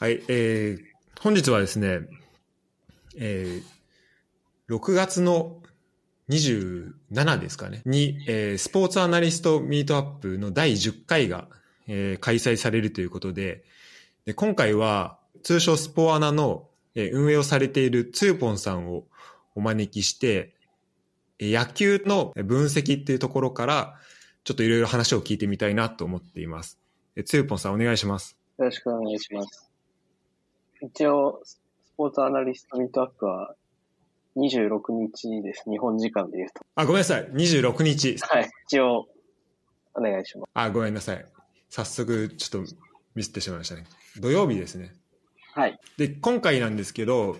[0.00, 2.02] はい、えー、本日はですね、
[3.16, 5.56] えー、6月の
[6.28, 11.48] 27ですかね、に、えー、スポーツアナリストミートアップの第10回が、
[11.88, 13.64] えー、開催されるということで、
[14.24, 19.02] で今回は通称スポアナの、えー、運営をされているつゆぽんさんを
[19.56, 20.54] お招きして、
[21.40, 23.96] 野球の分析っていうところから、
[24.44, 26.78] ちょっといろいろ話を聞いてみたいなと思っています。
[27.24, 28.36] つゆぽんさんお願いします。
[28.58, 29.67] よろしくお願いします。
[30.82, 31.60] 一応、ス
[31.96, 33.54] ポーツアナリストミートアップは
[34.36, 35.64] 26日です。
[35.68, 36.64] 日本時間で言うと。
[36.76, 37.28] あ、ごめんなさい。
[37.32, 38.16] 26日。
[38.20, 38.48] はい。
[38.66, 39.06] 一応、
[39.94, 40.50] お願いします。
[40.54, 41.24] あ、ごめんなさい。
[41.68, 42.74] 早速、ちょっと
[43.14, 43.84] ミスってしまいましたね。
[44.20, 44.92] 土曜日ですね。
[45.54, 45.78] はい。
[45.96, 47.36] で、今回なんですけど、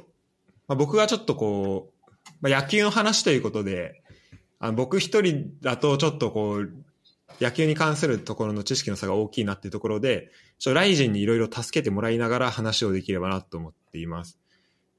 [0.66, 2.08] まあ、僕がちょっとこう、
[2.40, 4.02] まあ、野球の話ということで、
[4.60, 6.72] あの僕一人だとちょっとこう、
[7.40, 14.38] 野球に関するところの知識の差が大きいなっていうところで、ちょライジンにいろいろ助けてもらいながら話をできればなと思っています。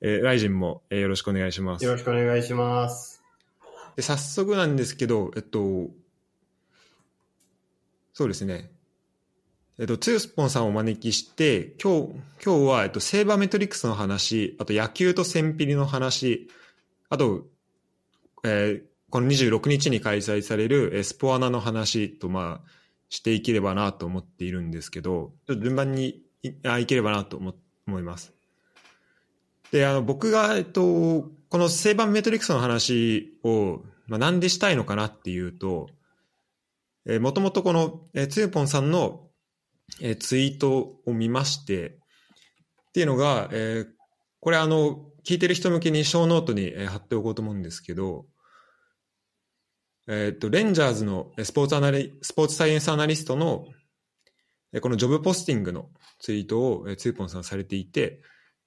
[0.02, 1.86] えー、ライジンも、えー、よろしくお願いします。
[1.86, 3.22] よろしくお願いします。
[3.95, 5.90] で早速なんですけど、えっと、
[8.14, 8.72] そうですね。
[9.78, 16.50] えっと、ツースポンさんをお招きして、今日、今日は、えっと、セーバーメトリックスの話、あと野球とセンピリの話、
[17.10, 17.45] あと、
[18.44, 22.70] えー、この26日に開催されるスポアナの話と、まあ、
[23.10, 26.50] していければなと思っているんですけど、ちょっと順番にい
[26.82, 27.54] いければなと思
[27.88, 28.34] 思います。
[29.72, 35.88] で、あの、僕が、えっと、このセーバーメトリックスの話を、まあ、なんでしたいのかなっていうと、
[37.06, 39.28] えー、もともとこの、えー、つゆぽんさんの、
[40.02, 41.98] えー、ツイートを見まして、
[42.90, 43.88] っていうのが、えー、
[44.40, 48.26] これあの、聞いてる人向けにショーノートに、えー、貼っておこうと思うんですけど、
[50.12, 53.68] えっ、と、レンジャーズのスポーツアナリ、スポーツサイエンスアナリストの、
[54.82, 58.24] この job posting のツイートを、ツーポンさんされていて、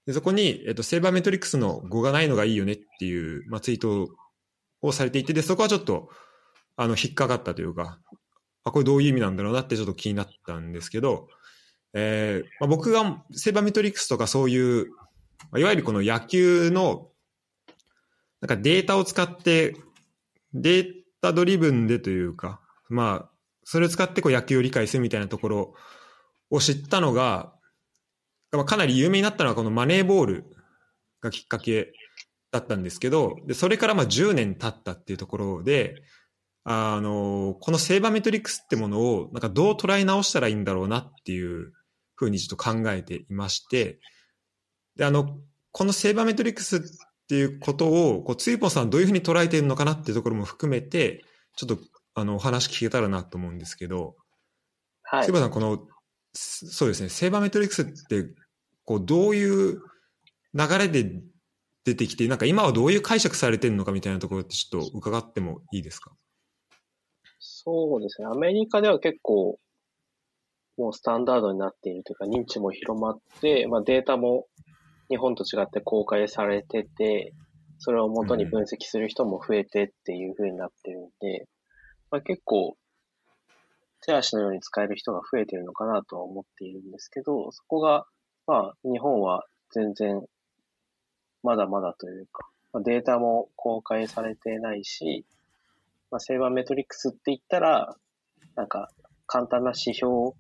[0.07, 4.09] でそこに、えっ、と、セーバーメトリックスの語がないのがいいよねっていう、まあ、ツイート
[4.83, 6.11] をされていて、で、そこはちょっと、
[6.77, 7.99] あの、引っかかったというか、
[8.62, 11.27] あ、これどういう意味なんだろうなってちょっと気になったんですけど、
[11.93, 14.87] えーまあ、僕がセーバーメトリックスとかそういう、
[15.56, 17.09] いわゆるこの野球の、
[18.41, 19.77] なんかデータを使って、
[20.55, 23.31] データドリブンでというか、まあ、
[23.65, 25.75] それを使ってこう野球を理解するみたいなところ
[26.50, 27.55] を知ったのが、
[28.66, 30.44] かなり有名になったのはこのマネーボール
[31.22, 31.93] がきっかけ
[32.50, 36.03] だったんですけど、でそれからまあ10年経ったっていうところで、
[36.65, 41.72] あの、このセーバーメトリックスってものをなんかどう捉え直したらいいんだろうなっていう
[42.15, 44.00] ふうにちょっと考えていまして、
[44.97, 45.39] で、あの、
[45.71, 46.83] このセーバーメトリックス
[47.25, 51.25] っていうことを、こう、ついぽんさんどういうふうに捉えているのかなっていうところも含めて、
[51.56, 51.78] ちょっと、
[52.15, 54.16] あの、お話聞けたらなと思うんですけど、
[55.03, 55.25] はい。
[55.25, 55.87] ついぽんさん、この、
[56.34, 58.34] そうですね、セーバーメトリックスって、
[58.84, 59.83] こう、どういう
[60.55, 61.22] 流れで
[61.84, 66.12] 出てきて、なんか今はどういう解釈されてるのかみたいなところってちょっと伺ってもいいですか？
[67.39, 68.28] そうですね。
[68.28, 69.59] アメリカでは結構、
[70.78, 74.47] もうスタンダードになっているというか、認知も広まって、まあデータも
[75.09, 77.35] 日本と違って公開されてて、
[77.79, 81.49] それを元に分析する人も増えてっていう風になってるんで、
[82.11, 82.77] まあ、結構、
[84.05, 88.07] 手足のように使える人が増えてるのかなとは思っているんですけど、そこが、
[88.47, 90.23] まあ、日本は全然、
[91.43, 95.25] まだまだというか、まあ、データも公開されてないし、
[96.11, 97.97] まあ、セーバーメトリックスって言ったら、
[98.55, 98.91] なんか、
[99.27, 100.33] 簡単な指標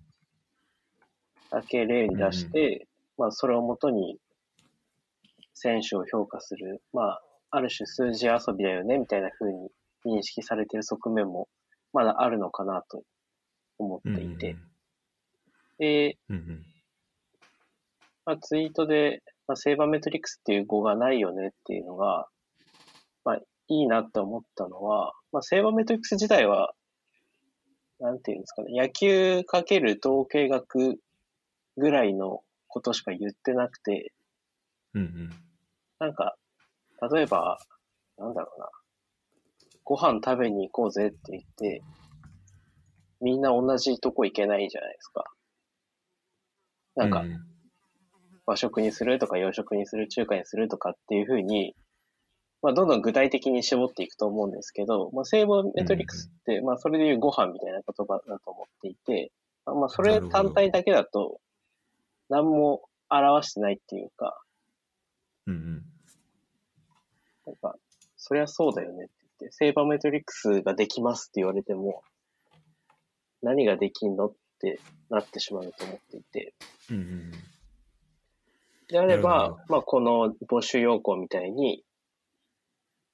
[1.50, 2.86] だけ例に出して、
[3.18, 4.18] うん、まあ、それをもとに
[5.54, 9.68] 選手を評価する、まあ、ある種数字遊びだよね、みたいな風に
[10.06, 11.48] 認識されている側面も、
[11.92, 13.02] まだあるのかなと
[13.78, 14.56] 思っていて。
[15.78, 16.18] で、
[18.24, 22.28] まあ、ツイートで、まあ、セーバーメトリックスっていう語がないよねっていうのが、
[23.24, 26.72] まあ、いいなって思ったのは、まあ、セーバーメトリックス自体は、
[28.00, 30.98] なんていうんですかね、野球かける統計学
[31.76, 34.12] ぐらいのことしか言ってなくて、
[34.94, 35.30] うんうん、
[35.98, 36.36] なんか、
[37.12, 37.58] 例えば、
[38.18, 38.68] なんだろうな。
[39.84, 41.82] ご飯食べに行こうぜって言って、
[43.20, 45.24] みんな同じとこ行けないじゃないですか。
[46.94, 47.24] なんか、
[48.46, 51.74] 和食にするとか洋食にする、中華にするとかっていうふうに、
[52.62, 59.32] まあ、どんどん具体的に絞っていくと思うんですけど、まあ、セーブメトリックスって、まあ、それでいうご飯みたいな言葉だと思っていて、
[59.66, 61.40] まあ、それ単体だけだと、
[62.28, 64.40] 何も表してないっていうか、
[65.46, 65.82] うんうん。
[67.46, 67.76] なんか、
[68.16, 72.02] そりゃそうだよねって言って、セーバーメトリックスができますって言われても、
[73.42, 74.80] 何ができんのって
[75.10, 76.54] なってしまうと思っていて。
[76.90, 77.32] うんうん、
[78.88, 81.84] であれば、まあ、この募集要項みたいに、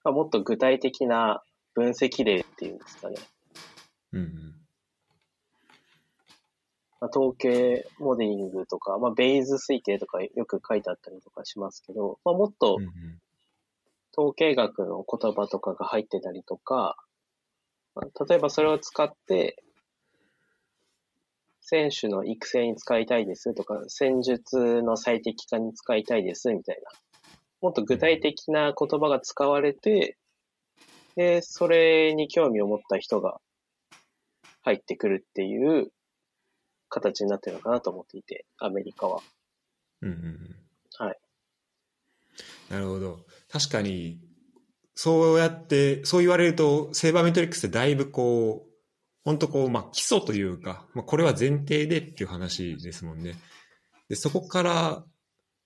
[0.04, 1.42] まあ、もっと具体的な
[1.74, 3.16] 分析例っていうんですかね。
[4.12, 4.57] うんうん。
[7.00, 12.78] まあ、統計モデリングとか、まあ、ベイズ推定とかよく書いてあったりとかしますけど、まあ、もっと
[14.16, 16.96] 統計学の言葉とかが入ってたりとか、
[17.94, 19.62] まあ例えばそれを使って、
[21.60, 26.90] 選手の育成に使いたいですとか、戦術の最適化に使いたいですみたいな。
[27.60, 30.16] もっと具体的な言葉が使われて、
[31.14, 33.38] で、それに興味を持った人が
[34.62, 35.92] 入ってくるっていう
[36.88, 39.20] 形になってるのかなと思っていて、アメリカは。
[40.02, 40.56] うんうんうん
[40.96, 41.18] はい。
[42.70, 43.20] なるほど。
[43.48, 44.20] 確かに、
[44.94, 48.68] そうやって、そう言われると、セーバーメトリックスってだいぶこう、
[49.24, 53.34] 本当こう、まあ基礎というか、まあこれは前提でっていう話ですもんね。
[54.08, 55.04] で、そこから、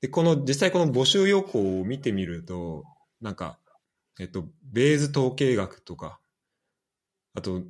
[0.01, 2.85] で、この、実際この募集要項を見てみると、
[3.21, 3.59] なんか、
[4.21, 6.21] えっと、ベイズ統計学とか、
[7.35, 7.63] あと、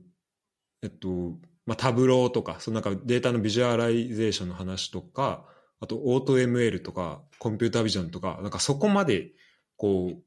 [0.83, 5.47] えっと、まあ、 Tableau とか、そのなんかデータの visualization の話とか、
[5.81, 9.33] あと、オート ML とか、コンピュータービジョンとか、なんかそこまで、
[9.77, 10.23] こう、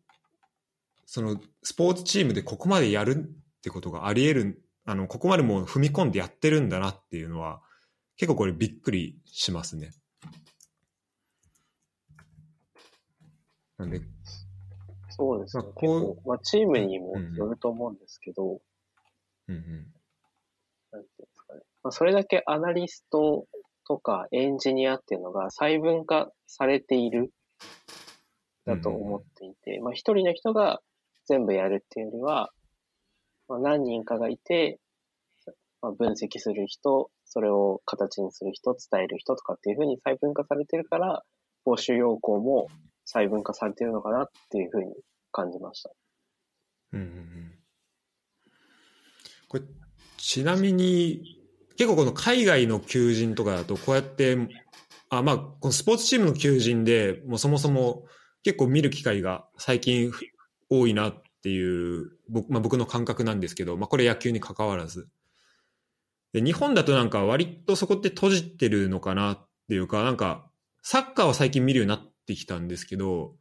[1.06, 7.62] その、スポーツチームでここまでやるってことがあり得る、あの、ここまでもう踏み込んでやってるんだなっていうのは、
[8.18, 9.92] 結構これびっくりしますね。
[13.78, 14.02] なんで、
[15.10, 15.64] そうですね。
[15.64, 18.62] まあこう結構、まあ、チームにもよると思うんですけど、
[19.48, 19.88] うんうん。
[20.96, 21.62] なんていうんですかね。
[21.84, 23.46] まあ、それだけアナリスト
[23.88, 27.32] とかエンジニアっていうのが細分化されている
[28.66, 30.82] だと思っていて、まあ一人の人が
[31.28, 32.50] 全部やるっていうよりは、
[33.48, 34.80] まあ、何人かがいて、
[35.82, 41.24] まあ、分析する人、それを形にする人、伝える人とかっていうふうに細分化されてるから、
[41.66, 42.68] 募集要項も
[43.06, 44.94] 細分化されてるのかなっていうふうに
[45.32, 45.92] 感じました。
[46.94, 47.36] うんうんうん
[49.48, 49.64] これ
[50.26, 51.38] ちなみに
[51.78, 54.36] 結構この海外の求人とかだとこうやって
[55.12, 58.06] あまあこのスポーツチームの求人でもうそもそも
[58.42, 60.12] 結構見る機会が最近
[60.68, 65.08] 多いなっていう僕,、まあ、僕の感覚なんですけど、まあ、これ野球に関わらず。
[66.34, 70.50] で日本だとなんか割とそこって閉じてるのかなっていうかなんか
[70.82, 73.36] サッカーは最近見るようになってきたんですけど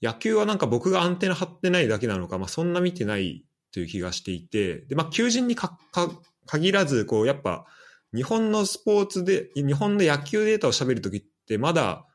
[0.00, 6.10] 野球はなんか僕がアンテナ張ってないだけなのか、まあ、そんな見てないという気がしていて、で、まあ、求人にかか
[6.46, 7.66] 限らず、こう、やっぱ、
[8.14, 12.06] 日本のスポーツで、日本の野球データを喋るときって、まだ、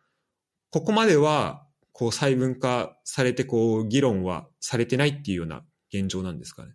[0.69, 6.73] ここまでは、こう、細分化されて、こう、議論はされてないっていうような現状なんですかね。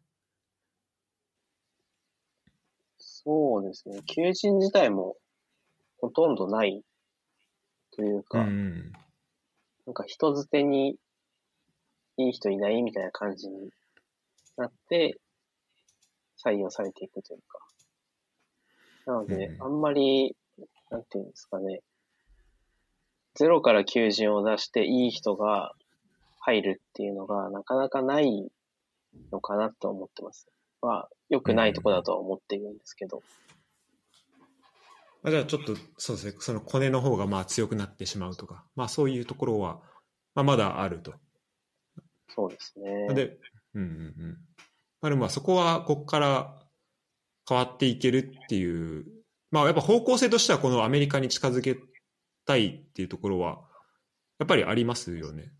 [2.98, 4.00] そうですね。
[4.06, 5.16] 求人自体も
[5.98, 6.82] ほとんどない
[7.92, 8.92] というか、うん。
[9.86, 10.96] なんか人づてに
[12.16, 13.70] いい人いないみたいな感じに
[14.56, 15.18] なって
[16.44, 17.58] 採用されていくというか。
[19.06, 20.36] なので、うんあんまり、
[20.90, 21.80] なんていうんですかね。
[23.34, 25.72] ゼロから求人を出していい人が
[26.40, 28.50] 入るっていうのがなかなかない
[29.30, 30.48] のかなと思ってます。
[30.82, 33.22] まあ、良くないとこだとは思っているんですけど。
[35.22, 39.80] まあ、じゃあ、ちょっと、そうですね、そのコネの方が、まあ、強くなってしまうとか、まあ、そういうところは、
[40.34, 41.14] まあ、まだあると。
[42.28, 43.14] そうですね。
[43.14, 43.38] で、
[43.74, 44.38] うんうんうん。
[45.02, 46.58] まあでもまあそこはここから
[47.48, 49.04] 変わっていけるっていう、
[49.50, 51.76] まあやっぱ方向性としてはこのアメリカに近づけ
[52.46, 53.60] たいっていうところは、
[54.38, 55.52] やっぱりありますよね。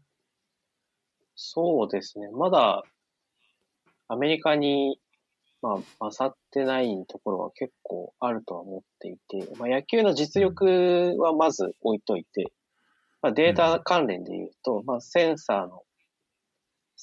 [1.34, 2.30] そうですね。
[2.30, 2.84] まだ、
[4.08, 5.00] アメリカに、
[5.60, 12.52] まあ、勝ってないところは結構あるとは思っていて、まあ、野球の実力はまず置いといて、
[13.22, 15.82] まあ、データ関連で言うと、まあ、センサーの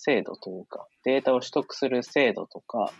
[0.01, 2.93] 精度というか、データを取得する精度とか、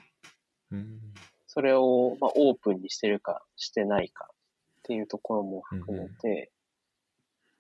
[0.72, 1.00] うん。
[1.48, 4.36] それを、まあ、オープンにしてるかしてないかっ
[4.84, 6.52] ていうところも含めて、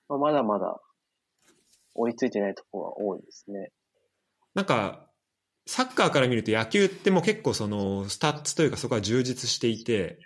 [0.09, 0.81] まあ、まだまだ
[1.95, 3.71] 追いついてないところは多いですね。
[4.53, 5.07] なんか、
[5.65, 10.19] サッカーから見ると野球ってもう結構そのスタッツというかそこは充実していて、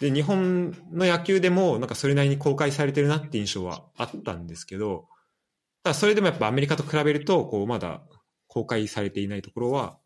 [0.00, 5.13] で、日本の野球でもなんかそれなりに公開されてるなって印象はあったんですけど、た
[5.84, 8.02] だそれでもやっぱアメリカと比べると、こうまだ
[8.48, 9.98] 公開されていないところは、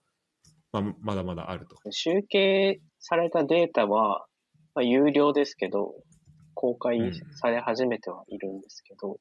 [0.72, 1.76] まあ、まだまだあると。
[1.90, 4.26] 集計されたデータは、
[4.74, 5.94] まあ、有料ですけど、
[6.54, 9.18] 公開され始めてはいるんですけど、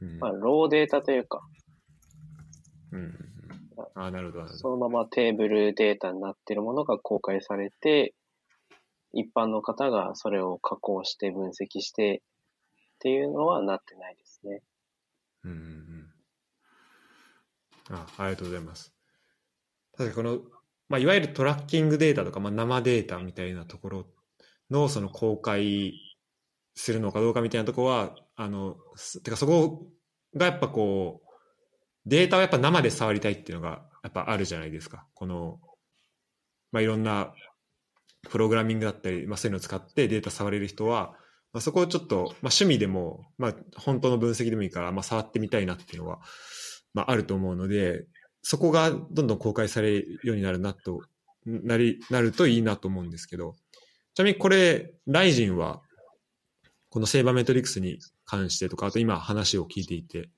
[0.00, 0.18] うん。
[0.18, 1.42] まあ、ローデータというか、
[2.92, 3.14] うん
[3.94, 4.76] ああ、なるほど、そど。
[4.76, 8.14] のままテーブルデータになっているものが公開されて、
[9.12, 12.32] 一般の方がそれを加工して分析してっ
[13.02, 14.62] っていうのはなってないですね。
[15.44, 15.58] うんうん
[17.90, 17.96] うん。
[17.96, 18.94] あ、ありがとうございます。
[19.96, 20.38] 確かこの、
[20.88, 24.06] まあ、いわゆるトラッキングデータとか、まあ、生データみたいなところ
[24.70, 25.94] の、その公開
[26.74, 29.86] するのかどうかみたいなところは、あの、すてかそこ
[30.34, 31.28] がやっぱこう、
[32.06, 35.06] データをやっぱ生で触りたいっていうのがやっぱあるじゃないですか。
[35.14, 35.60] この、
[36.72, 37.32] まあ、いろんな
[38.28, 41.14] プログラミングだったり、まあ、そういうのを使ってデータ触れる人は、
[41.52, 46.20] まあ、そこをちょっと、まあ、趣味でも、まあ、本当の分析でもいいから、まあ、触ってみたいなっていうのは、
[46.94, 48.06] まあ、あると思うので、
[48.42, 51.02] そこがどんどん公開されるようになるなと、
[51.44, 53.54] なり、なるといいなと思うんですけど、
[54.14, 55.82] ちなみにこれ、ライジンは、
[56.88, 60.28] このセーバーメトリックスに関してとか、あと今話を聞いていて、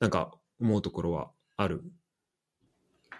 [0.00, 1.84] なんか思うところはある？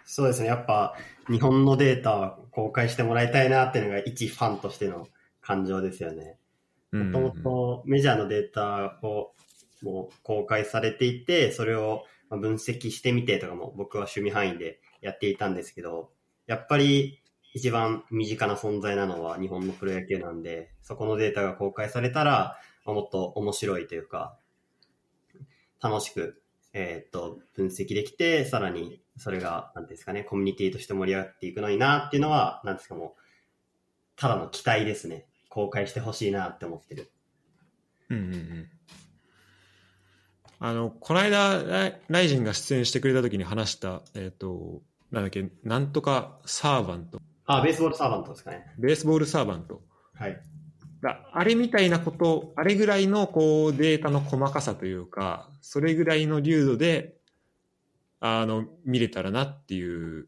[0.03, 0.47] そうですね。
[0.47, 0.95] やっぱ
[1.29, 5.07] 日本のデータは公開してもらいたいなっていうのが一ファンとしての
[5.41, 6.37] 感情ですよね。
[6.91, 9.33] もともとメジャーのデータを
[9.81, 16.11] もう公開されていて、それを分析してみてとかも僕は趣味範囲でやっていたんですけど、
[16.47, 17.21] やっぱり
[17.53, 24.37] 一番身近な存在なのは日本のプロ野球なんで、そこのデータが公開されたら、もっと面白いというか、
[25.81, 26.41] 楽しく、
[26.73, 33.21] えー、っと、分析できて、さらにそれが、なんですかね、コミュニティとして盛り上がっていくのになっていうのは、なんですかもう、
[34.17, 35.25] ただの期待ですね。
[35.55, 37.09] 公開してほしいなって思ってる。
[38.09, 38.67] うんうんうん。
[40.59, 44.81] あの、この間、ライライジンが出演してくれた時に話した、えっ、と、
[45.11, 48.65] なんだっけ、なんとかサーバント、あ、ベースボールサーバントですかね。
[48.77, 49.81] ベースボールサーバント。
[50.13, 50.37] はい。
[51.01, 57.15] だあれみたいなこと、あれぐらいのこうデータの細かさというか、それぐらいの流度で、
[58.19, 60.27] あの、見れたらなっていう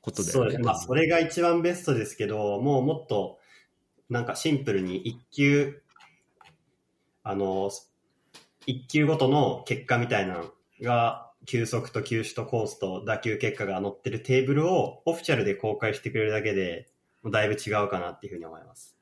[0.00, 0.32] ことだよね。
[0.32, 0.64] そうですね。
[0.64, 3.38] まあ、それが一番ベストですけど、もうもっと、
[4.08, 5.82] なんかシンプルに一球、
[7.22, 7.70] あの、
[8.66, 10.44] 一球ごとの結果みたいなの
[10.82, 16.88] が、球速と球種とコースと打球結果が載ってるテーブルをオフィシャルで公開してくれるだけで、
[17.22, 18.96] もうだいぶ違うかなっていうふうに思います。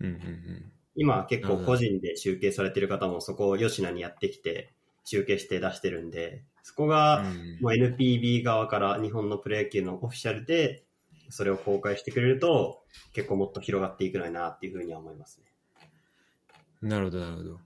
[0.00, 0.72] うんうんうん。
[0.94, 10.84] 今は結構個人で集計されてる方もそこを吉野にやってきて集計して出してるんで、そこがうんもう NPB 側から日本のプロ野球のオフィシャルで
[11.32, 15.46] それを公開してくれると結構もっと広がっていくのになっていうふうには思いますね。
[16.82, 17.60] なるほど、なるほど。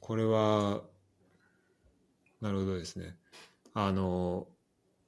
[0.00, 0.82] これは、
[2.40, 3.16] なるほどですね。
[3.74, 4.48] あの、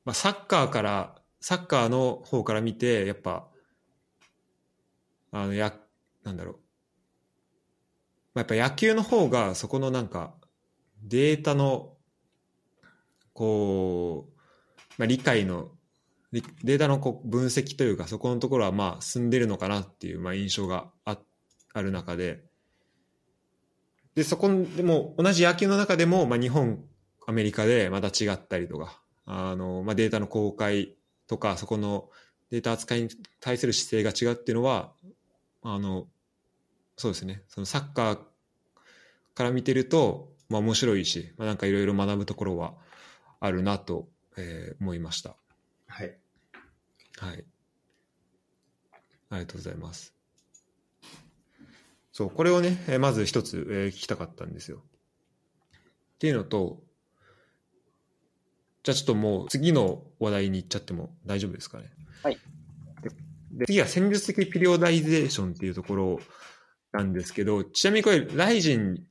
[0.05, 3.49] まあ、サッカーから、サッカーの方から見て、やっぱ、
[5.33, 5.75] あの、や、
[6.23, 6.55] なんだろう。
[8.35, 10.35] まあ、やっぱ野球の方が、そこのなんか、
[11.03, 11.97] データの、
[13.33, 14.34] こう、
[14.99, 15.71] まあ、理解の
[16.33, 21.19] データのこう分析というかそこのところはまあ進んでるのかなっていうまあ印象があ
[21.73, 22.43] ある中で。
[24.15, 26.85] でそこでも同じ野球の中でもまあ日本
[27.27, 30.95] アメリカでまた違ったりとかあの、まあ、データの公開
[31.27, 32.11] とかそこの
[32.51, 33.09] データ扱いに
[33.41, 34.93] 対する姿勢が違うっていうのは
[35.63, 36.07] あの
[36.97, 37.43] そうですね。
[37.49, 38.19] そのサッカー
[39.35, 42.75] から見てると、まあ、面白いし、まあ、なんかいろいろ学ぶところは
[43.41, 45.37] あるなと、えー思いました。
[45.87, 46.17] はい。
[47.19, 47.45] はい。
[49.31, 50.15] ありがとうございます。
[52.13, 54.79] そう、これをね、えーまず一つ、えー聞きたかったんですよ。
[54.79, 56.83] っていうのと、
[58.83, 61.91] じゃあちょっともう次の話題に行っちゃっても大丈夫ですかね。
[62.23, 62.39] はい
[63.03, 63.11] で。
[63.53, 66.21] で次は戦術的ピリオダイゼーションっていうところ
[66.93, 69.05] なんですけど、ちなみにこれ、ライジン、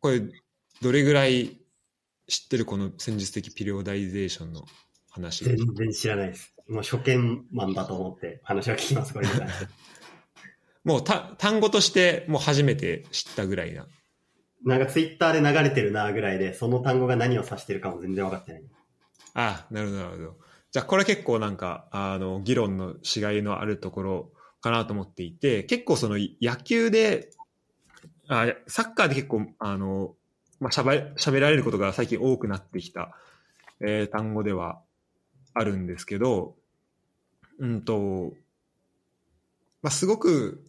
[0.00, 0.22] これ、
[0.80, 1.59] どれぐらい
[2.30, 4.64] 知ってるこの戦術的ピリオダイゼーションの
[5.10, 5.44] 話？
[5.44, 6.54] 全然知らないです。
[6.68, 9.26] もう初見マンだと思って話を聞きます、これ。
[10.84, 13.88] もうた単語としてもう初めて知ったぐらいな。
[14.64, 18.62] なんかツイッターで流れてるなぐらいで、その単語が何を指してるかも全然分かってない。
[19.34, 20.36] あなるほど、なるほど。
[20.70, 27.30] じゃあこれ結構なんか、あの、議論のしがいのあるところかなと思っていて、結構その野球で、
[28.28, 30.14] あサッカーで結構、あの、
[30.60, 33.16] まあ、しゃべ喋られることが最近多くなってきた、
[33.80, 34.80] えー単語では
[35.54, 36.54] あるんですけど、
[37.58, 38.32] うんと、
[39.82, 40.62] まあ、すごく、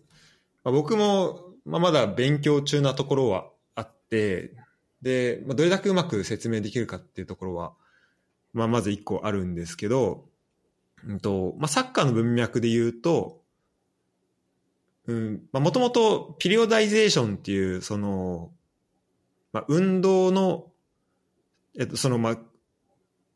[0.63, 4.53] まあ、僕も、まあ、まだ勉強中なところはあって、
[5.01, 7.73] で、まあ、どれだけうまく説明できるかっていうところは、
[8.53, 10.25] まあ、まず一個あるんですけど、
[11.07, 13.41] うんと、まあ、サッカーの文脈で言うと、
[15.07, 18.51] うん、まあ、もともとピリオダイゼーションっていう、その、
[19.53, 20.71] まあ、運動の、
[21.77, 22.37] えっと、その、まあ、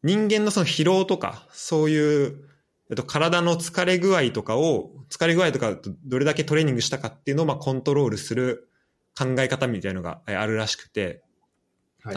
[0.04, 2.46] 人間のその疲労とか、そういう、
[2.90, 8.70] えっと、体の疲れ具合とかを、疲れ具合とかどれだけトレーニングしたかっていうのをまあコントロールする
[9.18, 11.24] 考え方みたいなのがあるらしくて、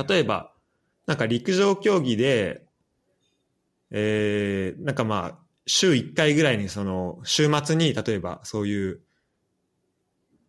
[0.09, 0.53] 例えば、
[1.07, 2.67] なんか陸上競技で、
[3.91, 9.01] えー、なんかまあ、週1回ぐらいにその、週末に例えばそういう、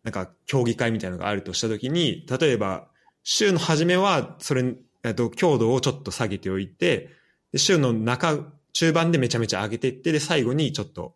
[0.04, 2.90] なんか競技会みたいなのがあるとしたときに、例えば、
[3.24, 7.10] 週の初めはそれ、えっと、強度をちょっと下げておいて、
[7.52, 11.16] で週の中、中盤でめちゃめちゃ上げていって、で、最後にちょっと、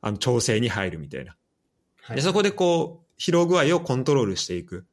[0.00, 1.36] あの、調整に入るみたいな。
[2.02, 4.86] はい、で、そこでこう、疲労具合をコントロールしていく。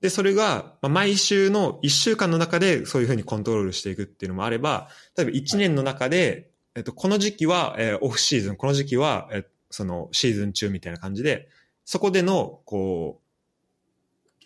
[0.00, 11.48] で、それが、まあ、毎週の1週間の中でそういうふうにコントロールしていくっていうのもあれば、例えば1年の中で、えっと、この時期は、えー、オフシーズン、この時期は、えー、そのシーズン中みたいな感じで、
[11.84, 13.25] そこでの、こう、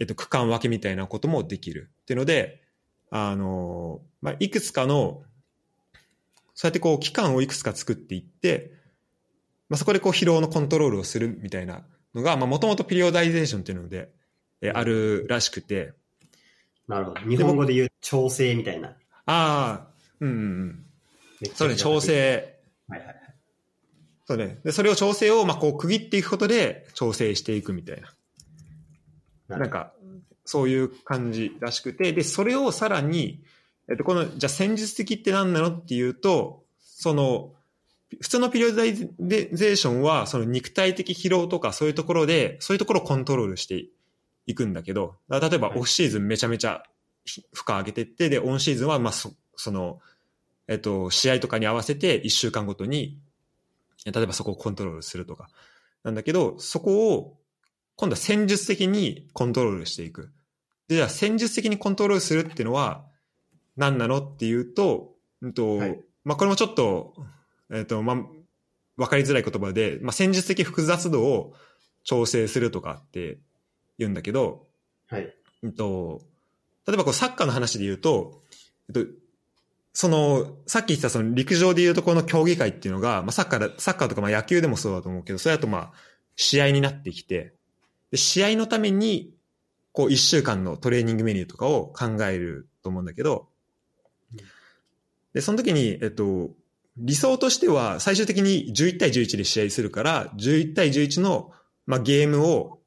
[0.00, 2.62] えっと、区間分けみたいなこともできるっていうので、
[3.10, 5.22] あの、まあ、いくつかの
[6.60, 8.72] そうやってこう期間をいくつか作っていって、
[9.70, 14.10] まあ、そこでこう疲労のコントロールをするみたいなのが、まあ、もともとピリオダイゼーションっていうので、
[14.60, 15.94] えあるらしくて。
[16.86, 17.20] なるほど。
[17.22, 18.88] 日本語で言う調整みたいな。
[18.88, 19.86] ああ、
[20.20, 20.84] うんうん
[21.40, 21.50] うん。
[21.54, 22.58] そうね、調整。
[22.88, 23.16] はいはいはい。
[24.26, 24.58] そうね。
[24.62, 28.12] で、それを調整を、まあ、こう区切っていくことで調整していくみたいな。
[29.58, 29.92] なんか、
[30.44, 33.42] そういう感じらしくて、で、それをさらに、
[33.88, 37.52] えっと、この、じゃあ戦術的って何なのっていうと、その、
[38.20, 43.86] 普通のピリオダイゼーションは、その肉体的疲労とかそういうところで、そういうところをコントロールして
[44.46, 46.82] いくんだけど、例えばオフシーズンめちゃめちゃ
[47.52, 50.00] 負荷上げてって、で、オンシーズンは、まあ、そその、
[50.66, 53.18] えっと、試合とかに合わせて1週間ごとに、
[54.04, 55.48] 例えばそこをコントロールするとか。
[56.02, 57.36] なんだけど、そこを、
[57.96, 60.32] 今度は戦術的にコントロールしていく。
[60.88, 63.04] で、じゃあ戦術的にコントロールするっていうのは、
[63.76, 67.14] 何なのっていうと、うんと、はい、まあ、これもちょっと、
[67.70, 68.16] えっ、ー、と、まあ、
[68.96, 71.54] わかりづらい言葉で、まあ、戦術的複雑度を
[72.04, 73.38] 調整するとかって
[73.98, 74.66] 言うんだけど、
[75.08, 75.34] はい。
[75.62, 76.20] うんと、
[76.86, 78.42] 例えばこうサッカーの話で言うと、
[78.88, 79.10] えっと、
[79.92, 85.92] その、さっき言ったその陸上で言うとこの競技会っていうのが、まあ、サッカーだ、サッカーとかまあ野球でもそうだと思うけど、それだとまあ、
[86.36, 87.54] 試合になってきて、
[88.10, 89.34] で、試合のために、
[89.92, 93.48] こう一週間のトレーニングメニューとかを考えると思うんだけど、
[95.32, 96.50] で、その時に、えっと、
[96.96, 101.52] 理想としては最終的に11対11で試合するから、11対11の、
[101.86, 102.80] まあ、ゲームを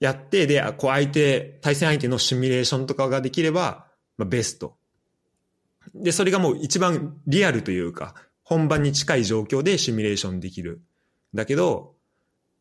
[0.00, 4.76] やって、で、こう相手、対戦相手のシミュレーションとかができれば、まあ、ベスト。
[5.94, 10.82] で、それがもう一番リアルというか、本番に近い状況でシミュレーションできる。
[11.34, 11.94] だけど、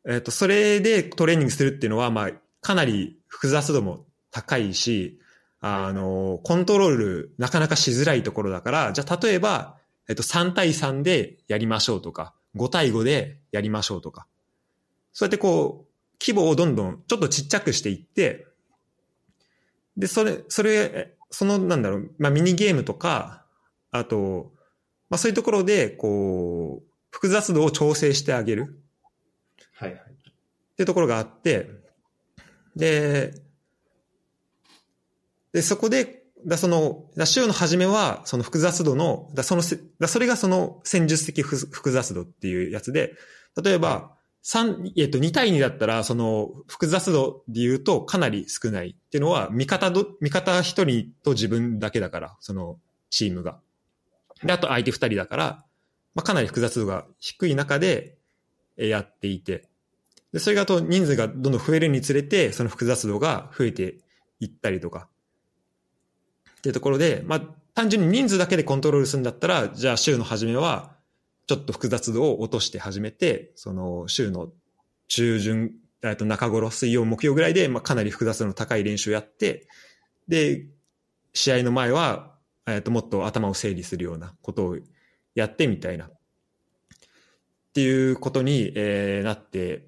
[0.07, 5.19] えっと、それでトレーニングするっていうのは、まあ、かなり複雑度も高いし、
[5.59, 9.75] あの、コントロールなかなかしづらいところだから、じゃあ例えば、
[10.07, 14.27] えっと、3対3でやりましょうとか、5対5でやりましょうとか。
[15.11, 15.87] そうやってこう、
[16.21, 18.47] 規模をどんどんちょっとちっちゃくしていって、
[19.97, 23.43] で、それ、それ、その、なんだろう、まあ、ミニゲームとか、
[23.91, 24.53] あと、
[25.09, 28.79] まあ、そういうところで、こう、複雑度を調整してあげる。
[29.77, 29.99] はいはい。
[29.99, 30.03] っ
[30.75, 31.69] ていうところがあって、
[32.75, 33.33] で、
[35.53, 43.13] で、そこで、だその、だ週の初めは、その複雑度の、だそのせだそれがその戦術的複雑度っていうやつで、
[43.63, 53.59] 例えば、三、えっと、2対2だったら、その、複雑度で言うとかなり少ないっていうのは、味方ど、味方一人と自分だけだから、その、チームが。
[54.43, 55.65] で、あと相手二人だから、
[56.15, 58.17] まあ、かなり複雑度が低い中で、
[58.77, 59.66] やっていて、
[60.33, 63.97] で、それがと人数がどんどん増えるにつれて、その複雑度が増えて
[64.39, 65.07] いったりとか、
[66.59, 67.41] っていうところで、まあ、
[67.73, 70.95] 単純に人数だけでコントロールするんだったら、じゃあ週の初めは、
[71.45, 74.49] ちょっと複雑度を落として始めて、その週の
[75.07, 75.71] 中旬、
[76.03, 79.67] えっと中頃、水曜、木曜ぐらいで、まあ、かなり複雑度の高い練習をやって、
[80.27, 80.65] で、
[81.33, 82.35] 試合の前は、
[82.65, 84.77] えっと、もっと頭を整理するようなことを
[85.35, 86.05] やってみたいな。
[86.05, 86.09] っ
[87.73, 89.87] ていうことに、えー、なって、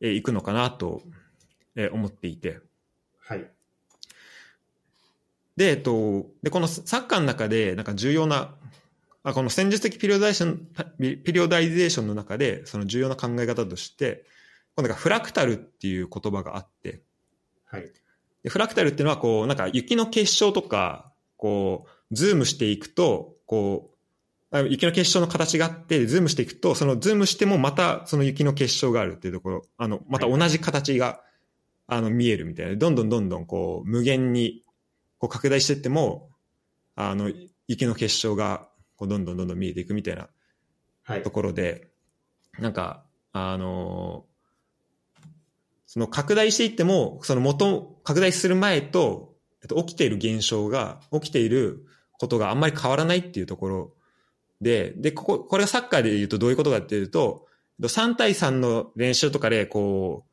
[0.00, 1.02] えー、くのかなと、
[1.76, 2.60] えー、思っていて。
[3.20, 3.50] はい。
[5.56, 8.54] で、えっと、で、このサッカーの中で、なんか重要な、
[9.22, 14.24] あこの戦術的 periodization、periodization の中で、その重要な考え方として、
[14.74, 17.02] このなんかフラクタルっていう言葉があって、
[17.66, 17.92] はい。
[18.42, 23.89] でフラクタルっていうのは、こう、なんか雪の結晶とか、こう、ズームしていくと、こう、
[24.52, 31.18] 雪の結晶の形があって、ズームしていくと、そのズームしてもまたその雪の結晶があるっていうところ、あの、また同じ形が、はい、
[31.98, 32.74] あの、見えるみたいな。
[32.74, 34.64] どんどんどんどんこう、無限に
[35.18, 36.30] こう拡大していっても、
[36.96, 37.30] あの、
[37.68, 40.28] 雪の結晶が、こうどんどんどんどん見えていくみたいな
[41.04, 41.30] はいと。
[41.30, 41.88] ころで、
[42.58, 44.30] なんか、あのー
[45.92, 49.34] その拡大していっても、その元、拡大する前と、
[49.76, 53.92] 起きている現象が、起きていることがあんまり変わらないっていうところ
[54.60, 57.46] で、で、ここ、これがサッカーで言うとどういうことかっていうと、
[57.80, 60.30] 3対3の練習とかで、こう、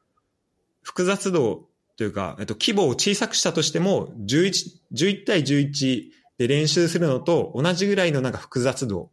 [0.84, 9.10] 複雑度というか、えっと、規模を小さくしたとしても、11、11対11で練習するのと同じぐらいのなんか複雑度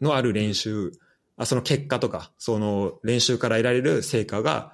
[0.00, 0.92] のある練習、
[1.36, 4.72] あその結果とか、その練習から得られる成果が、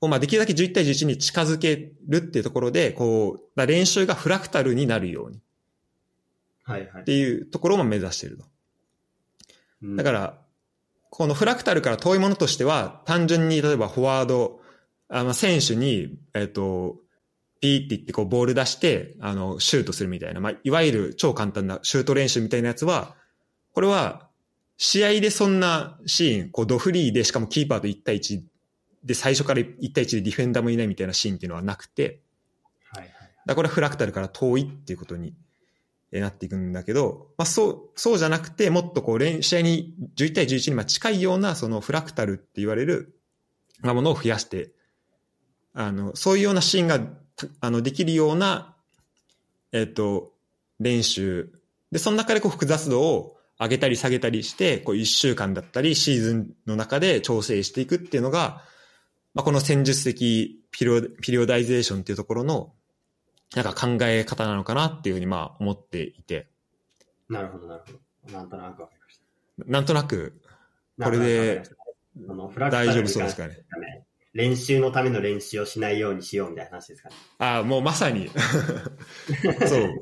[0.00, 5.40] まあできるだけ11対11に近づけるっていうところで、こう、練習がフラクタルになるように
[6.68, 8.44] っていうところも目指していると。
[9.82, 10.38] うんだから、
[11.10, 14.60] このフラクタルから遠いものとしては、単純に例えばフォワード、
[15.08, 16.96] あの選手に、えっ、と、
[17.60, 23.14] ピーって言ってこうボール出して、あの、シュートするみたいな、まあ、いわゆる超簡単なシュート練習みたいなやつは、
[23.72, 24.28] これは、
[24.78, 28.42] 試合でそんなシーン、こうドフリーで、しかもキーパーと1対1
[29.04, 32.20] で最初から1対1でディフェンダーもいないみたいなシーンっていうのはなくて、
[32.90, 33.10] はいはい。
[33.10, 35.45] だからこれはフラクタルから遠いっていうことにえー
[36.12, 43.18] えなっていくんだけど、まあそう、そうじゃなくて、もっとこう練、試合に11対11にまあ近いような、そのフラクタルって言われる、
[43.80, 44.72] まあ、ものを増やして、
[45.74, 47.00] あの、そういうようなシーンが、
[47.60, 48.74] あの、できるような、
[49.72, 50.32] えっ、と、
[50.80, 51.52] 練習。
[51.90, 58.62] で、その中でこう複雑度を上げたり下げたりして、こう一週間だったりシーズンの中で調整していくっていうのが、
[59.34, 62.72] まあ、この戦術的ピリオピリオダイゼーションっていうところの、
[63.54, 66.48] なんか考え方なのかなっていうふうにまあ思っていて、
[67.28, 67.92] なるほど、なるほ
[68.30, 68.32] ど。
[68.32, 69.70] なんとなくわかりました。
[69.70, 70.40] なんとなく
[71.02, 71.62] これで
[72.70, 73.56] 大丈夫そうですかね。
[74.32, 77.14] 練習のための練習をしないようにしようみたいな話ですかね。
[77.38, 78.28] ああ、もうまさに。
[79.66, 79.94] そう。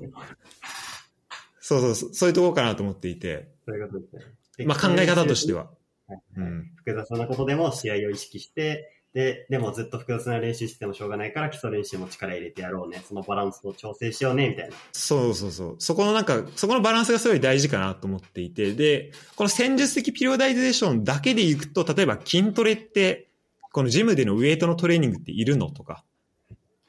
[1.61, 4.35] そうそうそう、そういうところかなと思っていて、そういうことですね。
[4.59, 5.53] でまあ考え方として。
[5.53, 5.71] は。
[6.09, 6.73] はいうん。
[6.77, 13.01] 複雑なことでも試合を意識して、で、でもずっと複雑な練習してもしょうがないから基礎練習も力入れてやろうね。
[13.09, 14.75] そのバランスを調整しようね、みたいな。
[14.93, 15.77] そうそうそう。
[15.79, 23.29] そこのなんか、そこのバランスがすごい大事かなと思っていて、で、この戦術的ピリオダイゼーションだけでいくと、例えば筋トレって、
[23.73, 26.05] このジムでのウェイトのトレーニングっているのとか、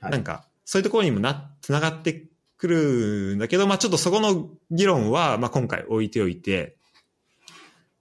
[0.01, 2.25] はいなんか、そういうところにもな、つながって
[2.57, 6.75] くるんだけど、まあちょっとそこの議論は、まあ今回置いておいて、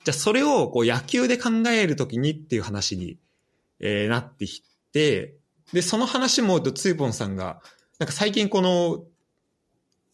[0.04, 3.18] じゃあそれをこう野球で考えるときにっていう話に、
[3.84, 5.36] えーなってきて、
[5.72, 7.60] で、その話も、ツーポンさんが、
[7.98, 9.04] なんか最近この、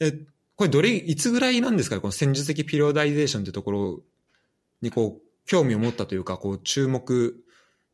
[0.00, 0.12] え、
[0.56, 4.00] これどれ、いつぐらいなんですかねこの戦術的ピリオダイゼーションってところ
[4.83, 7.37] にこう、興味を持ったというか、こう、注目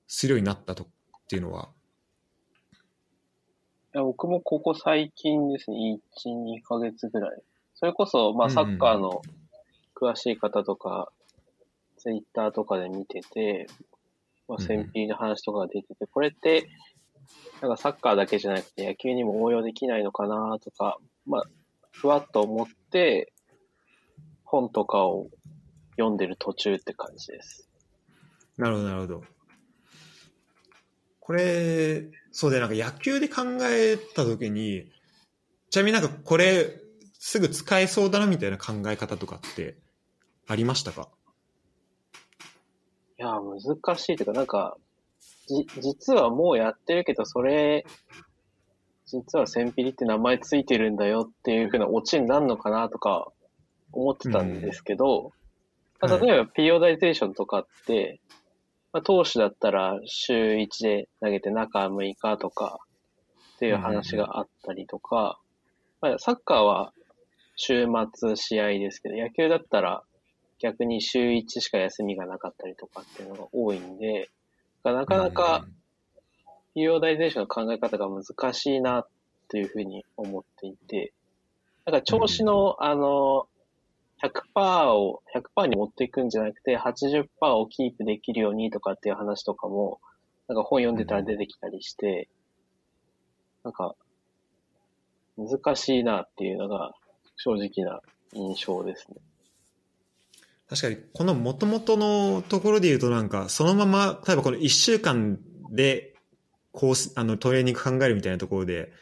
[0.09, 0.87] するようになったとっ
[1.29, 1.69] ていうのは。
[3.95, 7.43] いや僕もここ最近ですね、1、2ヶ月ぐらい。
[7.75, 9.21] それこそ、まあ、サッカーの
[9.95, 11.13] 詳しい方とか、
[11.99, 13.67] ツイッターとかで見てて、
[14.49, 16.69] まあ、戦 P の話とかが出てて、これって、
[17.61, 21.45] なんかサッカーだけじゃなくて野球にも応用できないのかなとか、まあ、
[21.91, 23.33] ふわっと思って、
[24.45, 25.29] 本とかを
[25.97, 27.69] 読んでる途中って感じです。
[28.57, 29.25] なるほど、なるほど。
[31.21, 34.93] これ、そうで、なんか野球で考えたときに、
[35.71, 36.81] ちなみになんかこれ、
[37.19, 39.77] すぐ使えそうだなみたいな考え方とかって
[40.47, 41.09] ありましたか？
[43.19, 44.77] いや、難しいというか、なんか、
[45.49, 47.87] じ、実はもうやってるけど、それ、
[49.07, 53.29] 実はセンピリって名前ついてるんだよっていう風なオチになるのかなとか
[53.93, 55.33] 思ってたんですけど、
[56.01, 58.21] まあはい例えばピリオダイゼーションとかって、
[58.93, 62.81] まあ、投手だったら週1で投げて中6日とか
[63.55, 65.39] っていう話があったりとか、
[66.01, 66.93] まあ、サッカーは
[67.55, 70.03] 週末試合ですけど、野球だったら
[70.59, 74.31] 逆に週1しか休みがなかったりとかっていうのが多いんで、
[74.85, 75.67] なかなか
[76.75, 79.09] ピリオダイゼーションの考え方が難しいなっ
[79.49, 81.15] ていうふうに思っていて、
[81.87, 83.49] だから調子の、あの、
[84.23, 85.23] 100%を、
[85.57, 90.01] 100%に持っていくんじゃなくて、80%をキープできるようにとかっていう話とかも、
[90.49, 92.29] なんか本読んでたら出てきたりして、
[93.63, 93.95] なんか、
[95.39, 96.93] 難しいなっていうのが
[97.37, 98.01] 正直な
[98.35, 99.17] 印象ですね。
[100.69, 105.39] 確かに、この元々のところで言うとなんか、そのまま、例えばこの1週間
[105.71, 106.15] で、
[106.73, 108.93] コース、あの、トレーニング考えるみたいなところで、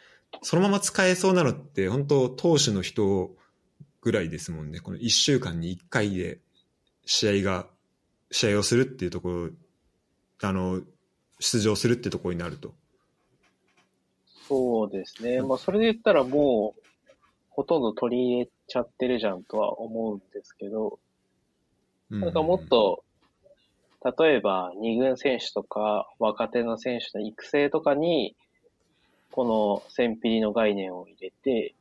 [0.42, 3.34] そのまま使えそうなのって、本当投手の人
[4.02, 4.80] ぐらいですもんね。
[4.80, 6.38] この1週間に1回で
[7.06, 7.66] 試合が、
[8.30, 9.50] 試合をするっていうところ、
[10.42, 10.82] あの、
[11.40, 12.74] 出場するってところになると。
[14.46, 15.40] そうですね。
[15.40, 16.82] まあ、それで言ったらもう、
[17.48, 21.03] ほとんど取り入れちゃってるじゃんとは思うんですけど、うん
[22.10, 23.04] なんかもっと、
[24.18, 28.36] 例えば二軍選手とか若手の選手の育成とかに、
[29.32, 31.74] この1000ピリの概念を入れて、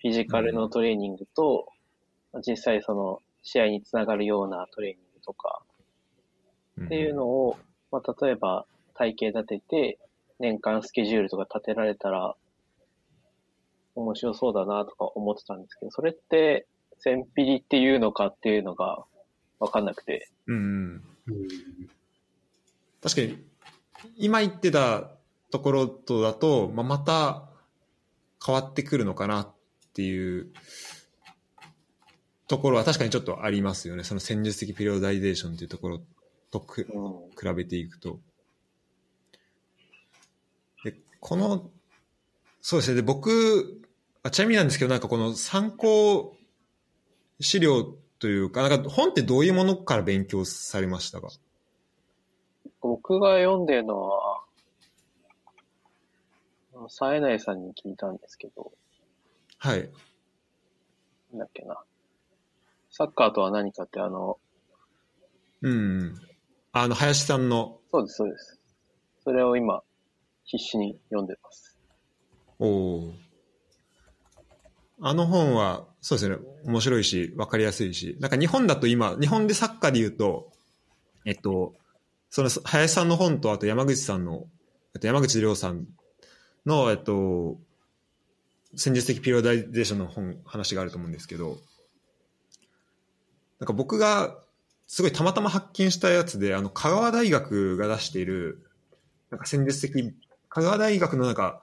[0.00, 1.68] フィジカルのトレーニングと、
[2.46, 5.62] 実際その試合につながるようなトレーニングとか
[6.84, 7.58] っていうのを、
[7.92, 9.98] まあ、例えば体系立てて、
[10.38, 12.34] 年間スケジュールとか立てられたら、
[13.94, 16.66] 面白そうだなとか思ってたんですけど、それって、
[17.04, 19.04] 1000ピリっていうのかっていうのが
[19.58, 21.02] わかんなくて、うん
[23.02, 23.38] 確かに
[24.16, 25.10] 今言ってた
[25.50, 27.48] ところとだと、まあ、また
[28.44, 29.54] 変わってくるのかなっ
[29.94, 30.48] ていう
[32.48, 36.00] ところは確かにちょっとありますよねその戦術的ピリオダイゼーションっていうところ
[36.50, 37.50] とくうん。
[37.50, 38.18] 比べていくと。
[40.84, 41.70] でこの
[42.60, 43.82] そうですねで僕
[44.22, 46.36] あちなみになんですけどなんかこの参考
[47.40, 51.28] 資料というかなんか本ってどういうものから勉強されましたか？
[52.80, 54.42] 僕が読んでるのは、
[56.88, 58.72] 冴えないさんに聞いたんですけど、
[59.58, 59.90] はい
[61.32, 61.76] なんだっけな。
[62.90, 64.38] サッカーとは何かってあの、
[65.62, 66.14] うん。
[66.72, 68.60] あの、林さんの、そうです、そうです。
[69.24, 69.82] それを今、
[70.44, 71.76] 必死に読んでます。
[72.58, 73.14] おお。
[75.00, 80.52] あの本は、そうですね、面白いし、わかりやすいし、なんか日本だと今、日本でサッカーで言うと、
[81.24, 81.74] えっと、
[82.30, 84.46] その、林さんの本と、あと山口さんの、
[84.94, 85.86] えっと、山口亮さん
[86.64, 87.58] の、えっと、
[88.74, 91.58] 戦術的ピリオダイゼーションの本、話があると思うんですけど、
[93.58, 94.38] なんか僕が、
[94.86, 98.64] すごいたまたま発見したやつで、あの、香川大学が出している、
[99.30, 100.14] なんか戦術的、
[100.48, 101.62] 香川大学のなんか、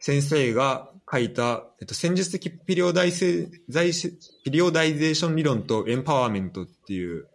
[0.00, 4.12] 先生が書いた、えっと、戦術的ピリオダイセザイセ
[4.44, 7.28] periodization 理論とエンパワーメントっていう、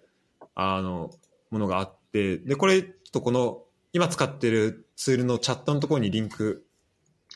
[0.56, 1.12] あの、
[1.50, 6.66] ものがあって、で、これとこの、今使ってるツールのチャットのところにリンク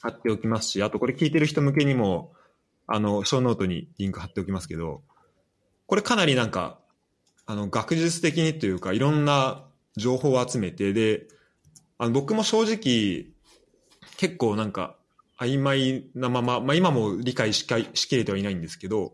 [0.02, 2.34] 貼っておきますし、あとこれ聞いてる人向けにも、
[2.88, 5.02] あの、ショーノートにリンク貼っておきますけど、
[5.88, 6.80] これかなりなんか、
[7.46, 9.66] あの、学術的にというか、いろんな
[9.98, 11.28] 情報を集めて、で、
[11.98, 13.28] あの僕も正直、
[14.18, 14.98] 結構なんか、
[15.40, 19.14] 曖昧なまま、まあ今も理解しかしきれてはいないんですけど、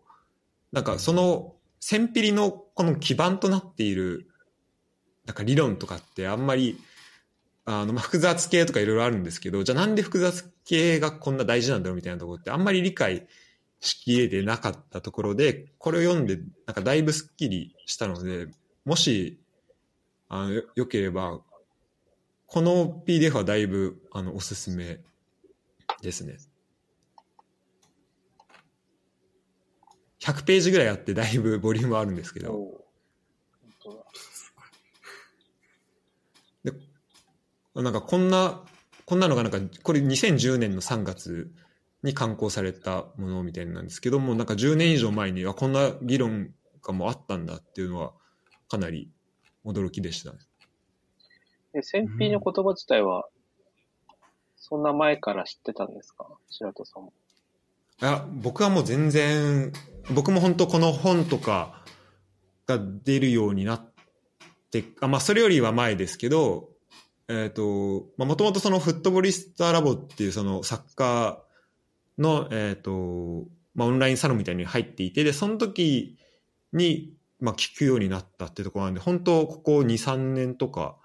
[0.72, 4.28] なんかその、千ピリのこの基盤となっている、
[5.26, 6.80] なんか理論とかってあんまり、
[7.66, 13.28] あの、ま、複雑系とかいろいろあるんですけど、じゃあなんで複雑系がこんな大事なんだろうみたいなところってあんまり理解
[13.80, 18.48] しきれてなかったところで、これを読んで、なんかだいぶスッキリしたので、
[18.86, 19.40] もし、
[20.30, 21.42] あの、よければ、
[22.46, 25.00] この PDF はだいぶ、あの、おすすめ
[26.02, 26.38] ですね。
[30.20, 32.86] 100ページぐらいあってだいぶボリュームあるんですけど、おう
[33.84, 33.96] 本
[36.64, 36.72] 当
[37.82, 38.64] だなんかこんな、
[39.06, 41.52] こんなのがなんか、これ2010年の3月
[42.04, 48.14] に刊行されたものみたいなんですけども、なんか10年以上前にはこんな議論がもうあったんだっていうのは
[48.68, 49.10] かなり
[49.66, 50.40] 驚きでしたね。
[51.74, 53.28] で、戦費の言葉自体は、
[54.72, 56.26] そんな前から知ってたんですか？
[56.50, 57.14] 白戸さんも。
[58.02, 59.74] いや、僕はもう全然、
[60.16, 61.84] 僕も本当この本とか
[62.68, 63.92] が出るようになっ
[64.72, 66.70] て、あまあそれよりは前ですけど、
[67.28, 73.44] えっ、と、まあもともとそのフットボリスターラボっていうそのサッカーの、えっ、と、
[73.76, 76.18] まあオンラインサロンみたいに入っていて、で、その時
[76.72, 80.96] に、まあ聞くようになったってところなんで、本当ここ2、3年とか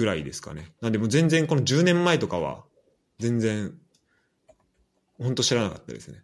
[0.00, 0.72] ぐらいですかね。
[0.80, 2.64] なんでもう全然この10年前とかは、
[3.18, 3.74] 全然
[5.18, 6.22] 本当知らなかったですね。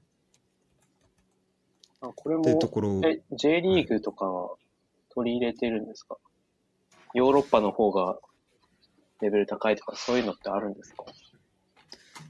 [2.00, 4.56] あこれっていうとも、ころえ、J リーグとかは
[5.10, 6.16] 取り入れてるんですか、
[7.14, 8.18] ヨーロッパの方が
[9.20, 11.04] レベル高いとか、そういうのってあるんですか？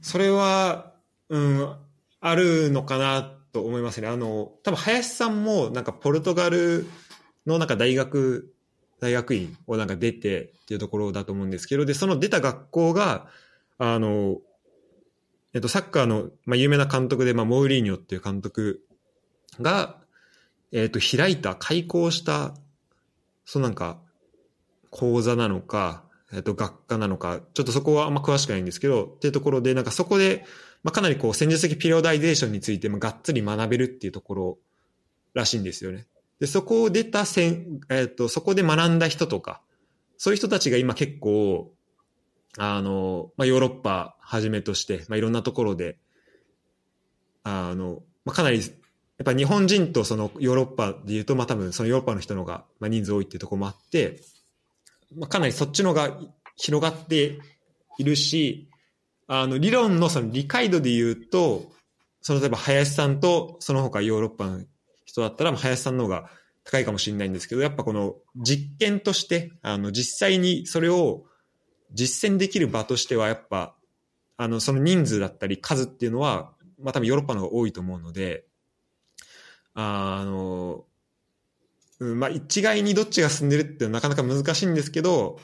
[0.03, 0.93] それは、
[1.29, 1.77] うん、
[2.21, 4.09] あるのかなと思いますね。
[4.09, 6.87] あの、多分林さんもなんかポルトガル
[7.47, 8.53] のなんか大学、
[9.01, 13.29] 大学院をなんか出てっていうところだと思うんですけど、で、その出た学校が、
[13.79, 14.39] あの、
[15.53, 18.83] えっと、サッカーの、まあ、有名な監督で、まあ、モーリーニョっていう監督
[19.61, 19.97] が、
[20.73, 22.55] えっと、開いた、開校した、
[23.45, 24.01] そうなんか、
[24.91, 30.45] 講座なのか、えっと、学科なのか、ちょっとそこはあんま詳しくないんですけど、っていうところで、なんかそこで、
[30.83, 34.59] まあ、かなりこう、戦術的ピリオダイゼーションについて、まあ、がっつり学べるっていうところ
[35.35, 36.07] らしいんですよね。
[36.41, 39.63] で、そこを出たせん、えっと、そこで学んだ人とか、
[40.19, 41.73] そういう人たちが今結構、
[42.59, 45.99] あの、まあ、ヨーロッパはじめとして、まあ、いろんなところで、
[47.43, 48.61] あの、まあ、かなり
[49.19, 54.21] やっぱ日本人とそのヨーロッパで言うと、まあ多分そのヨーロッパの人のがまあ人数多いっていうところもあって、
[55.17, 56.19] まあかなりそっちのが
[56.57, 57.39] 広がって
[57.99, 58.69] いるし、
[59.27, 61.65] あの理論のその理解度で言うと、
[62.21, 64.61] その例えば林さんとその他ヨーロッパの
[65.17, 66.29] 人だったら、林さんの方が
[66.65, 71.25] 高いかもしれないんですけど、やっぱこの実験として、あの実際にそれを
[71.93, 73.75] 実践できる場としては、やっぱ、
[74.37, 78.45] あの、その人数だったり数っていうのは、まあ多分ヨーロッパの方が多いと思うので、
[79.75, 80.85] あの、
[81.99, 85.39] うんまあ一概にどっちが進んでるっていうのはなかなか難しいんですけど、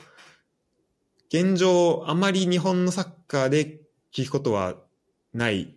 [1.29, 3.81] 現状、あまり日本のサッカーで
[4.13, 4.75] 聞くことは
[5.33, 5.73] ない。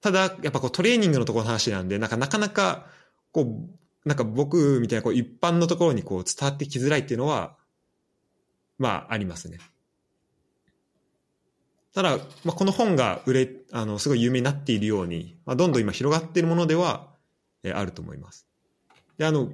[0.00, 2.86] ただ、やっぱこうトレーニングのところの話なんで、なんかなかなか、
[3.36, 7.54] こう、なんか僕みたいなこう一般のところにこう伝わってきづらいっていうのは、
[8.78, 9.58] まあありますね。
[11.92, 17.08] ただ、まあ、この本が売れ、あの、すごい有名になっているように、まあ、どんどん今広がっているものでは、
[17.62, 18.46] えあると思います。
[19.18, 19.50] で、あの、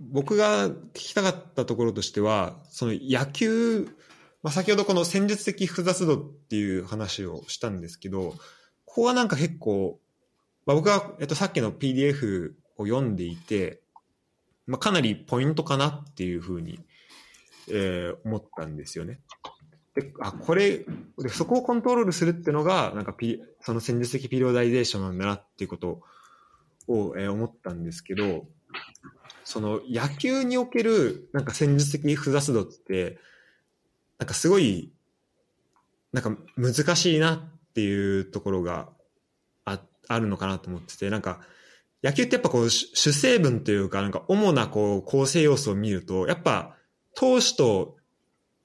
[0.00, 3.88] 僕が聞きたかったところとしては、その野球、
[4.42, 8.34] まあ、先ほどこの戦術的複雑度っていう話をしたんですけど、
[8.84, 10.00] ここはなんか結構、
[10.66, 13.80] まあ、僕が、えっと、さっきの PDF を読んでいて、
[14.66, 16.80] まあ、かなりポイントかなっていうふうに、
[17.68, 19.20] えー思ったんですよね。
[19.94, 20.84] で、あ、これ、
[21.18, 26.02] でそこをコントロールするっていうのが、なんかピ、その戦術的ピリオダイゼーションなんだなっていうこと
[26.88, 28.46] を、えー思ったんですけど、
[29.44, 33.18] その野球におけるなんか戦術的複雑度って、
[34.18, 34.92] なんかすごい、
[36.12, 38.88] なんか難しいなっていうところが
[39.64, 41.40] ああるのかなと思ってて、なんか
[42.04, 46.76] 野球ってやっぱこう主成分というか、なんか主なこう構成要素を見ると、やっぱ
[47.14, 47.96] 投手と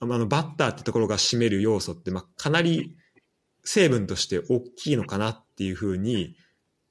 [0.02, 2.97] あのバッターってところが占める要素って、まあ、かなり
[3.63, 6.36] 成分として大きいのかなっていうふうに、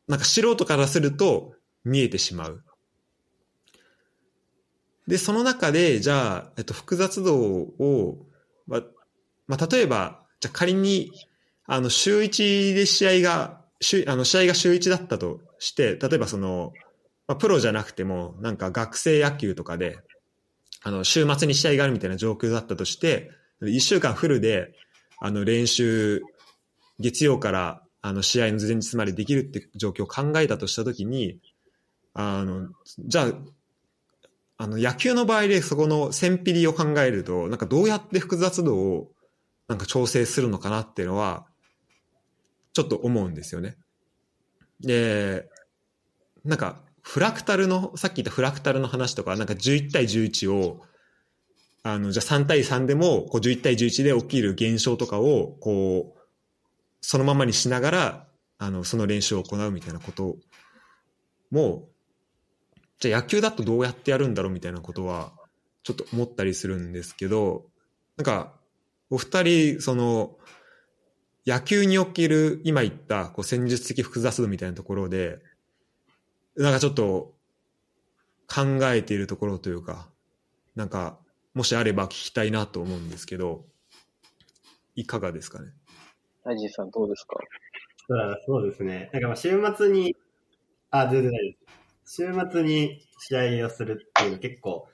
[0.08, 1.52] なんか素人からすると
[1.84, 2.64] 見えてしまう。
[5.06, 8.26] で、その中で、じゃあ、えっと、複雑度を、
[8.66, 8.82] ま、
[9.46, 11.12] まあ、例えば、じゃ仮に、
[11.66, 16.72] あの、週1で試合が、週あの、試合が週1だったとして、例えばその、
[17.26, 19.98] まあ、プロじゃなくても、なんか学生野球とかで、
[20.82, 23.30] あの、週末に試合があるみたいな状況だったとして、
[23.62, 24.74] 1週間フルで、
[25.20, 26.22] あの、練習、
[27.00, 31.40] 月曜から、あの、試合の前日までできるって状況を考えたとしたときに、
[32.14, 32.68] あの、
[32.98, 33.32] じゃあ、
[34.60, 39.10] あの、野球の場合でそこの線ピリを考えると、なんかどうやって複雑度を、
[39.68, 41.46] なんか調整するのかなっていうのは、
[42.72, 43.76] ちょっと思うんですよね。
[44.80, 45.48] で、
[46.44, 50.82] なんか、フラクタルの、さっき言ったフラクタルの話とか、なんか11対11を、
[51.82, 56.18] あの、じゃあ3対3でも、こう11対11で起きる現象とかを、こう、
[57.00, 60.36] そのままにしながら、あの、その練習を行うみたいなこと
[61.50, 61.88] も、
[62.98, 65.32] じゃあ野球だとどうやってやるんだろうみたいなことは、
[65.82, 67.66] ちょっと思ったりするんですけど、
[68.16, 68.52] なんか、
[69.10, 70.36] お二人、その、
[71.48, 75.38] 野球における今言ったこう戦術的複雑度みたいなところで、
[76.56, 77.32] なんかちょっと
[78.46, 80.10] 考えているところというか、
[80.76, 81.18] なんか、
[81.54, 83.64] もしあれば聞きたいなと思うんですけど、
[84.94, 85.70] いかがですかね？
[86.44, 87.38] アジさんどうですか？
[88.06, 89.08] そうそうですね。
[89.14, 90.16] なんかまあ週末に、
[90.90, 91.56] あ、全然ないで
[92.04, 92.20] す。
[92.20, 94.86] 週末に試合をするっていうの結構、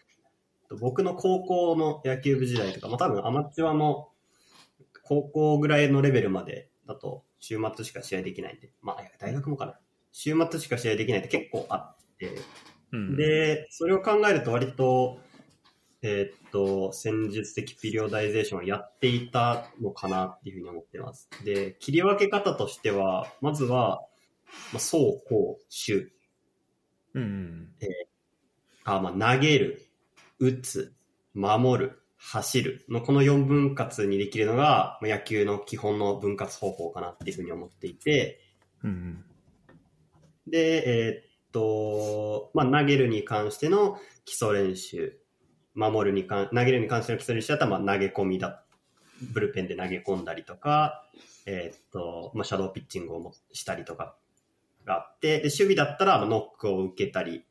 [0.80, 4.12] 僕の高校の野球部時代とか、まあ多分アマチュアも
[5.04, 9.78] 高校ぐらいのレベルまでだと週末しか試合できないんで、まあ大学もかな。
[10.12, 12.30] 週末しか試合できないって結構あって、
[12.92, 15.18] うん、で、それを考えると割と、
[16.02, 21.28] えーっと、戦術的ピリオダイゼーションをやっていたのかなっていうふうに思ってます。
[21.44, 24.06] で、切り分け方としては、まずは、
[24.72, 26.12] まあ、走、攻、守、
[27.14, 27.68] うん。
[28.84, 29.82] あ、まあ、投げる、
[30.38, 30.94] 打つ、
[31.32, 32.84] 守る、走る。
[32.88, 38.40] のこの4分割にできるのが、まあ野球の基本の分割方法かなっていうふうに思っていて、
[38.82, 39.24] うん。
[40.46, 45.18] で、えーっと、まあ、投げるに関しての基礎練習、
[45.74, 48.64] 守るに関、投げるに関しての基礎練習だったら、まあ、投げ込みだ、
[49.32, 51.06] ブルペンで投げ込んだりとか、
[51.46, 54.16] えーっと、まあ、シャドーピッチングをもしたりとか。
[54.84, 57.44] があって、で、守備だったら、まあノックを受けたり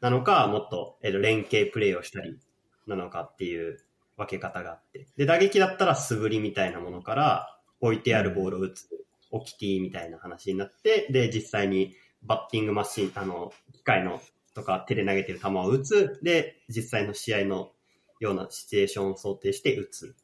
[0.00, 2.38] なのか、もっと、えーっと連携プレーをしたり
[2.86, 3.78] なのかっていう
[4.16, 8.88] 分け方があって、で、打撃だったら素振りみたいなものから、置いてあるボールを打つ、
[9.30, 14.20] オキティみたいな話になって、で、実際にバッティングマシン、あの、機械の
[14.54, 16.18] とか手で投げてる球を打つ。
[16.22, 17.72] で、実際の試合の
[18.20, 20.16] ようなシチュエーションを想定して打つ。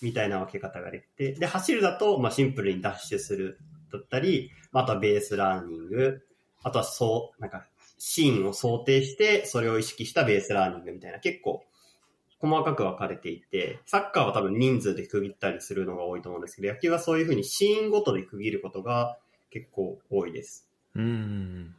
[0.00, 1.32] みたいな分け方ができて。
[1.32, 3.58] で、走るだと、まあ、シンプルにダッシュする
[3.92, 6.22] だったり、あとはベースランニング、
[6.62, 7.66] あとはそう、なんか、
[7.98, 11.64] シーンを想定して、それを意識したベースラーニングみたいな、結構、
[12.42, 19.16] 細かく分かれていて、サッカーは多分人数で区切ったりするのが多いと思うんですけど、野球はそういうふうにシーンごとで区切ることが
[19.50, 20.68] 結構多いです。
[20.96, 21.76] うん。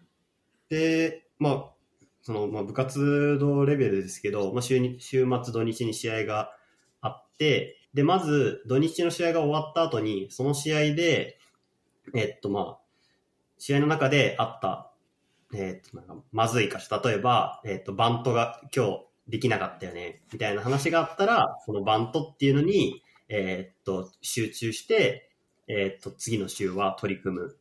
[0.69, 1.65] で、まあ、
[2.21, 6.51] その、まあ、部活動レベルですけど、まあ週に、週末土日に試合が
[7.01, 11.37] あって、で、まず土日の試合が終わった後に、その試合で、
[12.15, 12.79] えっと、まあ、
[13.57, 14.93] 試合の中であった、
[15.53, 25.29] えっと、なんか、まずい箇所、例えば、えっと、バントが今日できなかったよね、みたいな話があったら、そのバントっていうのに、えっと、集中して、
[25.67, 27.57] えっと、次の週は取り組む。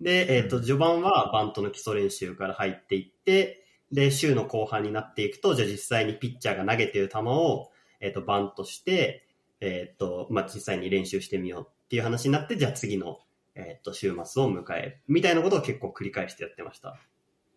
[0.00, 7.70] で、えっと、序盤はバントの基礎練習から入っていって、で、週の後半になっていくと、じゃあ実際にピッチャーが投げてる球を、
[8.00, 9.26] えっと、バントして、
[9.60, 13.18] えっと、まあ、実際に練習してみようっていう話になって、じゃあ次の
[13.58, 15.02] えっ、と、週末を迎える。
[15.08, 16.96] みたいなことを結構繰り返してやってました。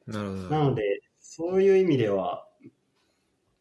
[0.07, 0.41] なるほど。
[0.49, 2.47] なので、そういう意味では、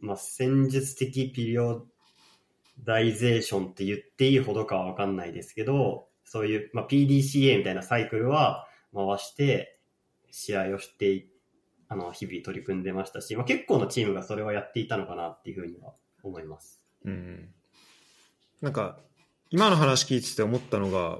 [0.01, 1.86] まあ、戦術的ピリオ
[2.84, 9.78] ダイゼーションって言っていいほどかはわかんないですけど、そういう、まあ、PDCA みたいなサイクルは回して、
[10.32, 11.26] 試合をして
[11.92, 15.92] あの、日々取り組んでましたし、まあ、結構のチームがそれをやっていたのかなっていうふうには
[16.22, 16.80] 思います。
[17.05, 17.48] うん。
[18.62, 19.01] なんか、
[19.51, 21.18] 今の話聞いてて思ったのが、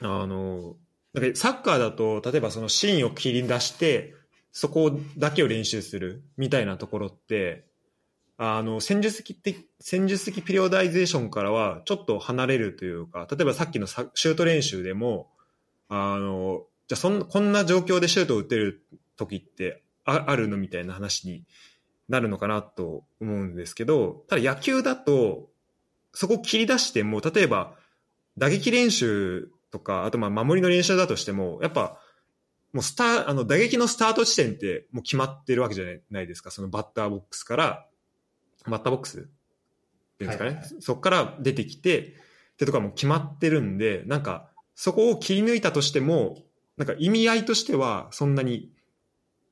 [0.00, 0.74] あの、
[1.14, 4.14] なんかサッカーだと、例えばそのシーンを切り出して、
[4.52, 7.64] そこだけを練習するみたいなところって、
[8.36, 15.30] あの、戦術的、戦術的ピリオダイゼーションからはちょっと離れるというか、例えばさっきのシュート練習でも、
[15.88, 18.84] あの、じゃあそんこんな状況でシュートを打てる
[19.16, 21.44] 時ってああるのみたいな話に
[22.08, 25.48] なるのかなと思うんですけど、ただ野球だと、
[26.12, 27.74] そこ切り出しても、例えば
[28.36, 31.98] 打撃練習とか、あとまあ守りの練習だとしても、やっぱ、
[32.72, 36.50] もうスター、あの打撃のスタート地点ってもう決まってるわけじゃないですか。
[36.50, 37.86] そのバッターボックスから、
[38.66, 40.50] バッターボックスっていうんですかね。
[40.50, 42.14] はいはい、そこから出てきて、
[42.52, 46.38] ってとかも決まってるんで、なんか、そこを切り抜いたとしても、
[46.76, 48.72] なんか意味合いとしてはそんなに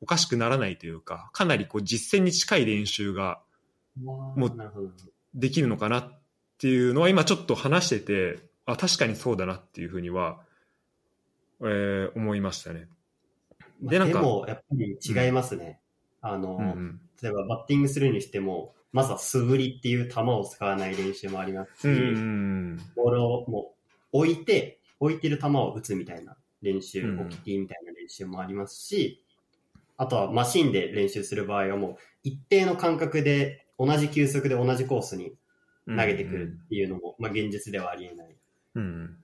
[0.01, 3.41] おかしくならないというか、かなりこう実践に近い練習が、
[3.97, 4.95] もう
[5.35, 6.21] できるのかなっ
[6.59, 10.41] ていうのは今ちょっと話してて、あ、確かにそうだなっていうふうには、
[11.61, 12.89] えー、思いましたね。
[13.81, 14.19] で、なんか。
[14.19, 15.81] でも、やっぱり違いますね。
[16.23, 23.75] うん、あの、うんうん、例えばバッティングするにしても、まずは素振りっていう球を使わない練習もありますし、うんうん、ボールをも
[24.13, 29.25] う置いて、置いてる球を打つみたいな練習、うん、置きティみたいな練習もありますし、
[29.97, 35.35] あとはマシンで練習する場合はもう一定の間隔で同じ球速で同じコースに
[35.87, 38.37] 投げてくるっていうのも、まあ現実ではありえない。
[38.75, 39.17] うん、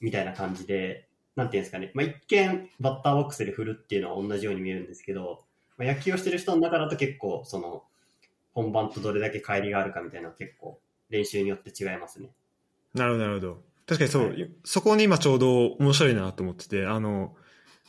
[0.00, 1.07] みたいな感じで、
[1.38, 5.44] なんていうんですかね、まあ、一見バッターボックスで振るっていうのは同じように見えるんですけど、
[5.76, 7.84] まあ、野球をしてる人の中だと結構、その、
[8.54, 10.80] 本番とどれだけ乖離があるかみたいな結構
[11.10, 12.30] 練習によって違いますね。
[12.92, 13.62] なるほど、なるほど。
[13.86, 17.36] 確かにそう、はい、そこに今ちょうど面白いなと思ってて、あの、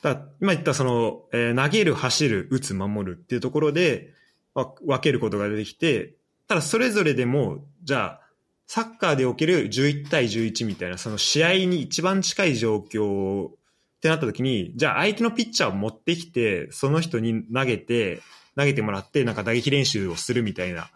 [0.04, 4.14] だ今言ったその、えー、投げる、走る、打つ、守るっていうところで、
[4.54, 6.14] 分けることが出てきて、
[6.48, 8.29] ただそれぞれでも、じゃあ、
[8.72, 13.52] サッカーでおける11対11みたいな、その試合に一番近い状況っ
[14.00, 18.22] てなった時に、じゃあ相手のピッチャーを持ってきて、その人に投げて、
[18.56, 20.92] 投げてもらって、なんか打撃練習をするみたいな、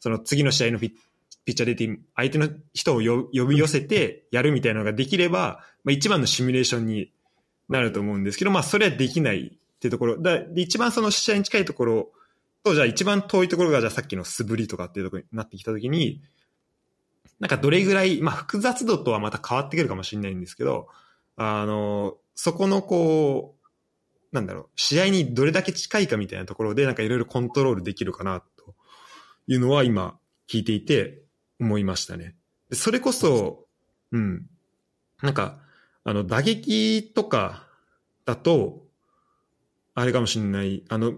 [0.00, 0.90] その次の試合のピッ
[1.46, 7.10] ピッチャー出て、相手の人を呼び寄せてやるみたいなのができれば、まあ一番のシミュレーションに
[7.70, 10.20] なると思うんですけど、まあそれはできないっていうところ。
[10.20, 12.12] だ一番その試合に近いところ
[12.64, 16.20] と、じゃあ一番遠いところが、じゃあさっきの素振りとかっていうところになってきたときに、
[17.40, 20.88] なんかどれぐらい、まあ複雑度とはまた変わってくるかもしれないんですけど、
[21.36, 28.74] あの、そこのこう、なんだろう、試合にどれだけ近いかみたいなところでなんかいろいろコントロールできるかなと
[29.46, 30.18] いうのは今
[30.48, 31.22] 聞いていて
[31.60, 32.34] 思いましたね。
[32.72, 33.66] それこそ、
[34.12, 34.46] うん、
[35.22, 35.58] なんか、
[36.04, 37.66] あの打撃とか
[38.24, 38.84] だと、
[39.94, 41.14] あれかもしれない、あの、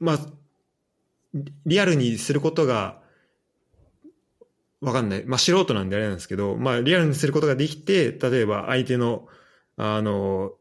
[0.00, 0.18] まあ、
[1.64, 3.01] リアルにすることが
[4.82, 5.24] わかんない。
[5.24, 9.28] まあ、素人なんであれなんですけど、まあ、リアルにすることができて、例えば相手の、
[9.76, 10.52] あの、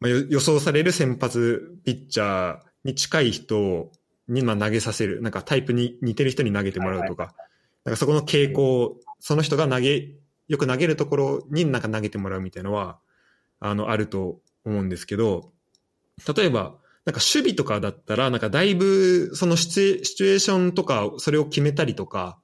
[0.00, 3.92] まあ、予想される先発ピッチャーに近い人
[4.28, 5.20] に、まあ、投げさせる。
[5.20, 7.46] なんかタイプに似てる人に投げてもらうとか、はいはい、
[7.84, 10.14] なんかそこの傾向、その人が投げ、
[10.48, 12.98] よく投げるところになんか投げてもらうみたいなのは、
[13.60, 15.52] あの、あると思うんですけど、
[16.34, 22.38] 例えば、なんか守備とかだったら、なんかだいぶ、そのシチュエーションとか、それを決めたりとか、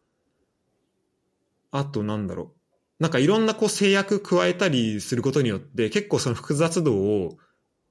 [1.73, 2.53] あとなんだろ
[3.01, 3.03] う。
[3.03, 7.37] なんかいろんなこう制約加えたりすることによって結構その複雑度を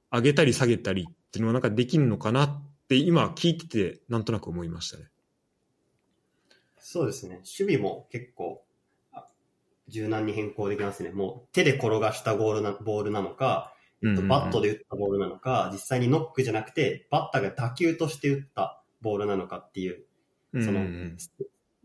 [0.10, 5.06] 上げたり下げたりっっていうのはなんかできるのかなって今聞いててなんとなく思いましたね。
[6.78, 7.36] そうですね。
[7.36, 8.66] 守備も結構
[9.88, 11.12] 柔軟に変更できますね。
[11.12, 13.74] もう手で転がしたボールなボールなのか、
[14.04, 20.04] えっと、バットで打ったボールなのか、実際にノックじゃなくて、バッターが打球として打ったボールなのかっていう、
[20.62, 20.82] その、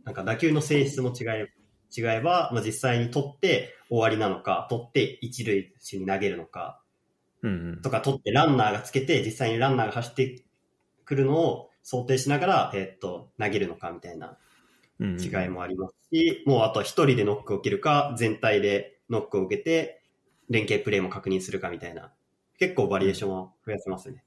[0.03, 1.53] なんか打球の性質も違え
[1.95, 6.81] 違えば、まあ、実際に取って終わりなのか、取って一塁手に投げるのか、
[7.83, 10.43] とか取ってランナーがつけて、実際にランナーが走って
[11.05, 14.37] くるのを想定しながら、えっと、投げるのかみたいな
[15.01, 20.03] 違いもありますし、もうあと一人でノックを受けるか、全体でノックを受けて、
[20.49, 22.13] 連携プレーも確認するかみたいな、
[22.59, 24.25] 結構バリエーションは増やせますね。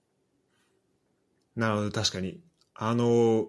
[1.56, 2.42] なるほど、確かに。
[2.76, 3.48] あの、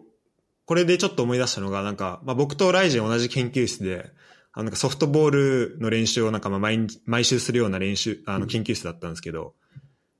[0.70, 4.12] これでちょっと思い出したのが、なんか、まあ、僕とライジン同じ研究室で、
[4.52, 5.30] あのソフトボー
[5.72, 9.54] ルの練習をなんかまあ毎毎週するような練習、あの研究室だったんですけど、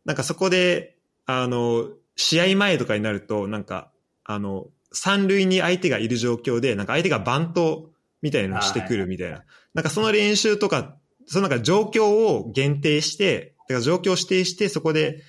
[0.04, 3.92] なんかそこで、あの、試合前とかになると、なんか、
[4.24, 9.44] あの、三塁に相手がいる状況で、なんか相手がバントみたいなのしてくるみたいな。
[9.74, 10.96] なんかその練習とか、
[11.26, 15.22] そのなんか状況を限定して、だから状況を指定してそこで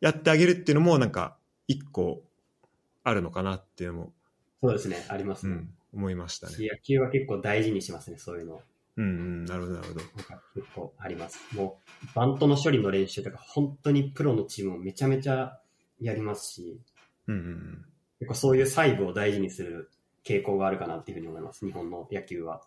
[0.00, 1.36] やってあげるっていうのもなんか
[1.68, 2.22] 一個
[3.04, 4.12] あるのかなっていうのも。
[4.62, 5.54] そうですね、ありますね。
[5.54, 6.54] うん、思いましたね。
[6.58, 8.62] 野球は結構大事にしますね、そういうの。
[8.96, 10.00] うんうん、なるほど、なるほど。
[10.54, 11.40] 結構あります。
[11.56, 15.58] もう、バントの処理の練習とか、本当にプロのチームもめちゃめちゃ
[16.00, 16.80] やりますし、
[17.26, 17.84] うんうん、
[18.20, 19.90] 結構そういう細部を大事にする
[20.24, 22.62] 傾向があるかなっていうふうに思います、日本の野球は。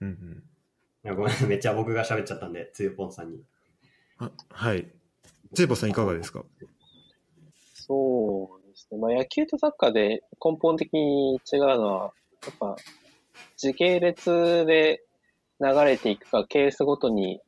[0.00, 0.42] うんうん。
[1.04, 3.40] いやごめん、めっちゃ僕が喋っちゃったんで、つゆぽんさんに。
[4.18, 4.86] あはい。
[5.54, 6.44] つゆぽんさんいかがですか？
[7.74, 8.57] そう
[8.90, 9.00] ですね。
[9.00, 12.12] まあ野球とサッカーで根本的に違うのは、
[12.44, 12.76] やっぱ
[13.56, 15.02] 時系列で
[15.60, 17.40] 流れていくか、ケースごとに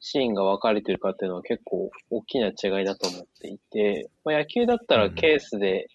[0.00, 5.88] シーンが分かれてるかっていうのは結構大きな違いだと思っていて、まあ、野球だったらケースで、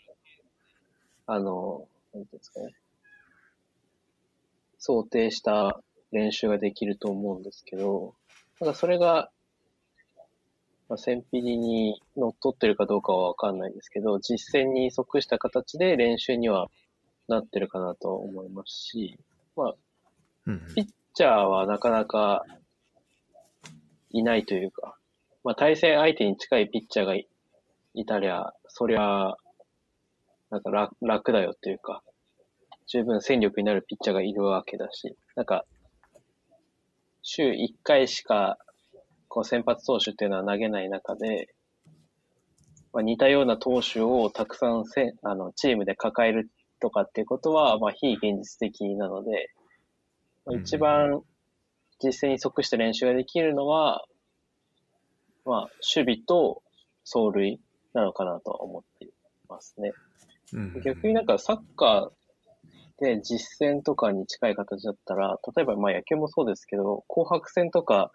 [1.27, 2.73] うん、あの、なんていうんですかね、
[4.79, 5.79] 想定した
[6.11, 8.15] 練習ができると思うんですけど、
[8.57, 9.29] ただそれが、
[10.89, 16.67] まあ、センピリに乗っ取ってるかどうかはわかんないんですけど、実践に即した形で練習には
[17.27, 19.19] なってるかなと思いますし、
[19.55, 19.75] まあ、
[20.75, 22.43] ピッチャーはなかなか
[24.09, 24.97] いないというか、
[25.43, 27.27] まあ、対戦相手に近いピッチャーがい
[28.07, 29.35] たりゃ、そりゃ、
[30.49, 32.01] なんか楽楽だよっていうか、
[32.87, 35.65] 十分戦力になるピッチャーがいるわけだし、なんか、
[37.21, 38.57] 週1回しか、
[39.29, 41.49] こう先発投手っていうのは投げない中で、
[42.91, 46.49] まあ、似たような投手をたくさんせあのチームで抱える
[46.81, 49.51] とかっていうことは、まあ、非現実的なので、
[50.45, 51.21] まあ、一番
[51.99, 54.03] 実践に即した練習ができるのは、
[55.45, 55.59] まあ、
[55.95, 56.63] 守備と
[57.05, 57.59] 走塁
[57.93, 59.09] なのかなと思ってい
[59.47, 59.91] ますね。
[60.53, 68.11] うん、逆になんかサッカーで実践とかに近い形だったら、例えばまあ野球もそうですけど、紅白戦とか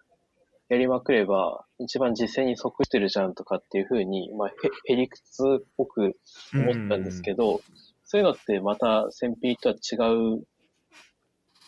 [0.68, 6.16] やりまくれば、一番実践に即してるじゃんとかっていうふうに、まあへ、へりくつっぽく
[6.54, 7.60] 思ったんですけど、うん、
[8.04, 9.96] そういうのってまた戦費とは違
[10.38, 10.46] う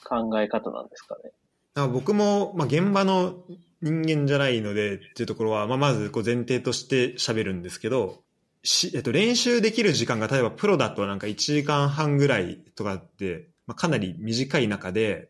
[0.09, 1.89] 考え方なんですかね？
[1.89, 3.45] 僕も、まあ、現場の
[3.83, 8.23] 人間じゃないのでっていうところは、まあ、まずこう前提として喋るんですけど、
[8.63, 15.29] し、えっと、練習できる時間が例えばプロだとなんか1時間半ぐらいとかって、まあ、かなり短い中で、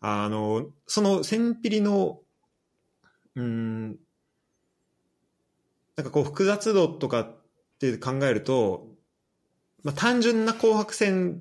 [0.00, 2.20] あの、その千ピリの、
[3.36, 3.88] うん、
[5.96, 7.36] なんかこう複雑度とかっ
[7.78, 8.88] て考えると、
[9.84, 11.40] まあ、単純な紅白戦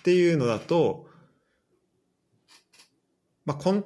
[0.00, 1.06] っていうのだと、
[3.46, 3.84] まあ、コン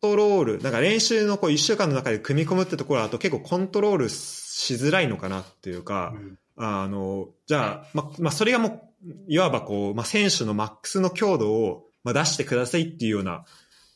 [0.00, 8.82] トロール、なんか練習のこう1週間の中で組み込むってところだと結構コントロールしづらいのかなっていうか、うん、あの、じゃあ、ま、まあ、それがもう、
[9.28, 13.44] いわばこう、まあ、選手のマックスの強度を、まあ、出してくださいっていうような、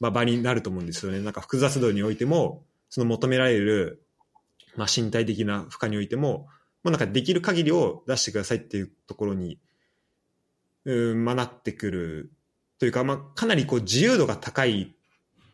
[0.01, 1.21] まあ、場になると思うんですよね。
[1.21, 4.03] なんか複雑度においても、その求められる、
[4.77, 6.47] まあ、身体的な負荷においても、
[6.85, 9.59] まあ、なんかできる限りを出してくださいっていうところに、
[10.85, 12.33] うん、まあ、なってくる
[12.79, 14.95] というか、まあ、かなりこう自由度が高い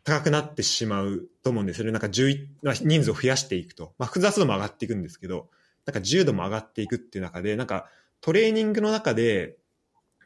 [0.03, 1.93] 高くなってしまうと思うんですよね。
[1.93, 2.49] なんか11、
[2.82, 3.93] 人数を増やしていくと。
[3.99, 5.49] まあ複雑度も上がっていくんですけど、
[5.86, 7.89] なんか自由度も上がっていくっていう中で、なんか
[8.20, 9.59] トレーニングの中で、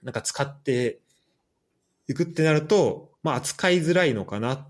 [0.02, 1.00] なんか使って
[2.08, 4.68] いくってなると、まあ扱いづらいのかなっ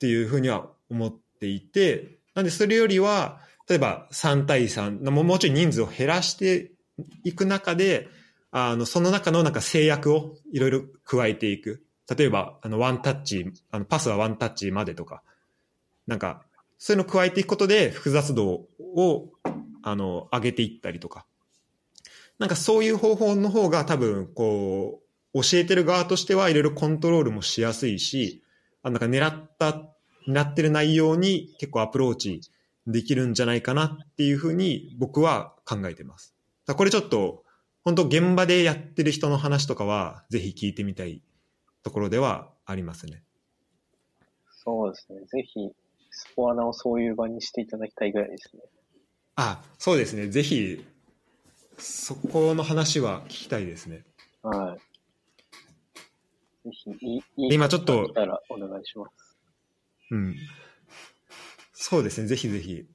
[0.00, 6.72] ていうふうには思っていて、なんでそれよりは、例えば3対3、もうちょい人数を減らして
[7.24, 8.08] いく中で、
[8.50, 11.84] あの、その中のなんか制約をいろいろ加えていく。
[12.16, 15.22] 例えば、あの、ワンタッチ、あの、パスはワンタッチまでとか、
[16.06, 16.42] なんか、
[16.78, 19.30] そういうのを加えていくことで、複雑度を、
[19.82, 21.26] あの、上げていったりとか。
[22.38, 25.02] なんかそういう方法の方が多分、こ
[25.34, 28.42] う、教えてる側としてはいろいろコントロールもしやすいし、
[28.82, 29.74] あなんか狙った、
[30.28, 32.42] 狙ってる内容に結構アプローチ
[32.86, 36.34] できるんじゃないかなっていうふうに僕は考えてます。
[36.66, 37.44] だこれちょっと、
[37.84, 41.22] 本当現場でやってる人の話とかは、ぜひ聞いてみたい
[41.82, 43.22] ところではありますね。
[44.50, 45.20] そうですね。
[45.20, 45.70] ぜひ、
[46.10, 48.62] スポアナをそういう場にしていただきたいぐらいですね。
[49.36, 50.28] あ、そうですね。
[50.28, 50.84] ぜひ、
[51.78, 54.04] そこの話は聞きたいですね。
[54.42, 54.76] は
[56.64, 56.68] い。
[56.68, 58.12] ぜひ、いい、今ちょっと、
[58.50, 59.27] お願いします。
[60.10, 60.36] うん。
[61.72, 62.26] そうですね。
[62.26, 62.86] ぜひぜひ。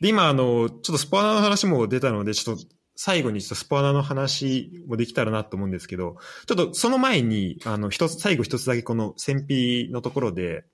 [0.00, 10.64] で、今、あの、ちょっとスポアナの話も出たので、ちょっと最後にちょっとスポアナの話もできたらなと思うんですけど、ちょっとその前に、あの、一つ、最後一つだけこの戦費のところで、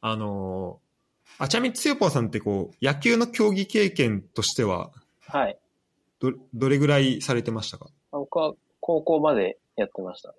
[0.00, 0.80] あの、
[1.38, 4.90] あちなみにつよぽんさんってこう、野球の競技経験としては、
[5.26, 5.58] はい。
[6.18, 7.86] ど、どれぐらいされてましたか？
[8.12, 10.34] 僕は高校までやってました。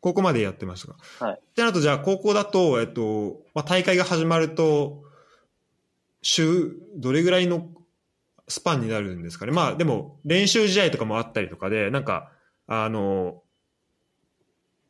[0.00, 1.40] 高校までやってましたかはい。
[1.40, 5.02] ってなると、じゃあ高校だと、えっと、まあ、大会が始まると、
[6.22, 7.68] 週、どれぐらいの
[8.48, 9.52] スパンになるんですかね。
[9.52, 12.32] まあでも練習試合とかもあったりとかで、なんか、
[12.66, 13.42] あの、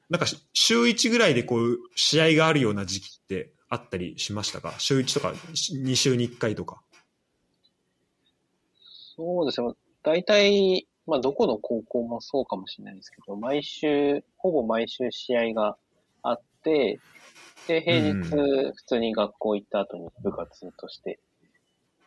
[0.08, 4.74] なんか週1ぐらいでこう試合があるような時期ってあったりしましたか？
[4.78, 6.80] 週1とか2週に1回とか。
[9.16, 9.72] そうですね。
[10.02, 15.76] 大体、まあどこの高校もそうかもしれないですけど、毎週、ほぼ毎週試合が
[16.22, 17.00] あって、
[17.68, 21.18] で、平日普通に学校行った後に部活として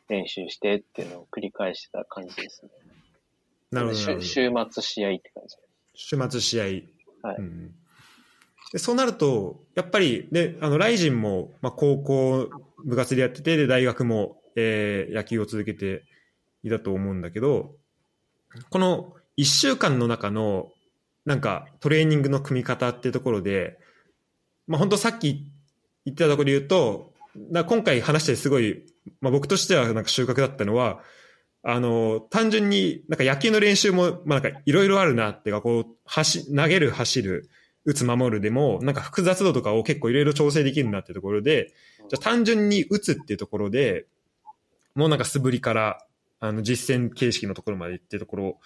[0.07, 2.71] 練習してっていうのを繰り返してた感じですね。
[3.71, 4.21] なるほど。
[4.21, 5.55] 週末試合って感じ
[5.93, 6.63] 週末試合。
[7.27, 7.37] はい。
[7.37, 7.71] うん、
[8.71, 12.49] でそうなると、やっぱり、で、あの、ライジンも、まあ、高校
[12.85, 16.03] 部活でやってて、で、大学も、えー、野球を続けて
[16.63, 17.75] いたと思うんだけど、
[18.69, 20.71] この一週間の中の、
[21.25, 23.77] なんか、トレーニングの組み方っていうところで、
[24.67, 25.51] まあ、本当さっき
[26.05, 27.13] 言ってたところで言うと、
[27.67, 28.83] 今回話してすごい
[29.21, 30.99] まあ、僕としてはなんか収穫だったのは、
[31.63, 37.49] あの、単純になんか野球の練習も、まあ、なんかいろいろあるなっていうか、こう、走、投げる、走る、
[37.85, 41.73] 打つ、守るでも、なんか複雑度とかを結構いろいろ調整できるなっていうところで、
[42.09, 44.05] じゃ単純に打つっていうところで、
[44.95, 46.05] もうなんか素振りから、
[46.39, 48.59] あの、実践形式のところまで行っていうところ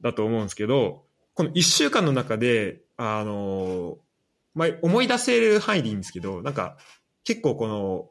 [0.00, 1.04] だと思うんですけど、
[1.34, 3.98] この一週間の中で、あの、
[4.54, 6.76] まあ、思い出せる範囲でいいんですけど、なんか、
[7.24, 8.10] 結構この、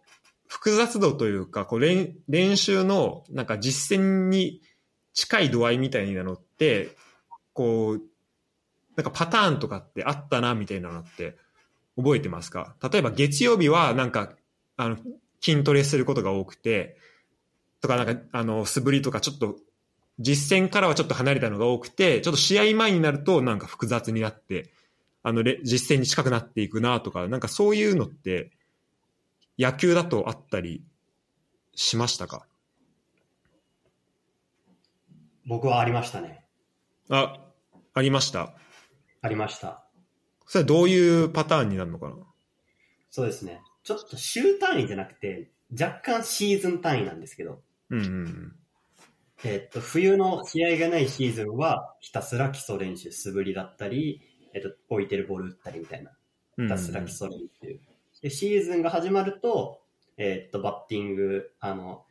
[0.51, 4.63] 複雑度というか、こう練練習のなんか実践に
[5.13, 6.95] 近い度合いみたいなのって、
[7.53, 8.01] こう、
[8.95, 11.37] なんかパターンとかってあったなみたいなのって
[11.95, 12.75] 覚えてますか？
[12.81, 14.33] 例えば月曜日はなんか、
[14.75, 14.97] あの、
[15.39, 16.97] 筋トレすることが多くて、
[17.81, 19.57] とかなんか、あの、素振りとかちょっと
[20.19, 24.69] 実践からはちょっと離れたのが多くて、ちょっと試合前になるとなんか複雑になって、
[25.23, 28.51] あの、実践に近くなっていくなとか、なんかそういうのって
[29.57, 30.83] 野球だとあったり
[31.73, 32.45] しましたか？
[35.45, 36.45] 僕はありましたね。
[37.09, 37.39] あ、
[37.93, 38.53] ありました？
[39.21, 39.85] ありました。
[40.45, 42.15] それはどういうパターンになるのかな？
[43.09, 43.61] そうですね。
[43.83, 47.61] ちょっと週単位じゃなくて、若干シーズン単位なんですけど。
[47.89, 48.55] うんうん、
[49.43, 54.21] えー、っと、冬の試合がないシーズンは、ひたすら基礎練習、素振りだったり、
[54.53, 56.11] えー、っと、置いてるボール打ったりみたいな。
[56.57, 57.79] ひたすら基礎練習。
[58.21, 59.81] で、シーズンが始まると、
[60.17, 62.03] えー、っと、バッティング、あの、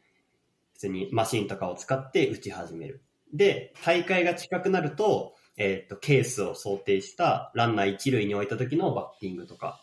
[0.72, 3.03] 普通にマシンとかを使って打ち始める。
[3.35, 9.81] で、大会が近くなると、えー、っと、ケースを想定したランナー一塁に置いた時のバッティングとか、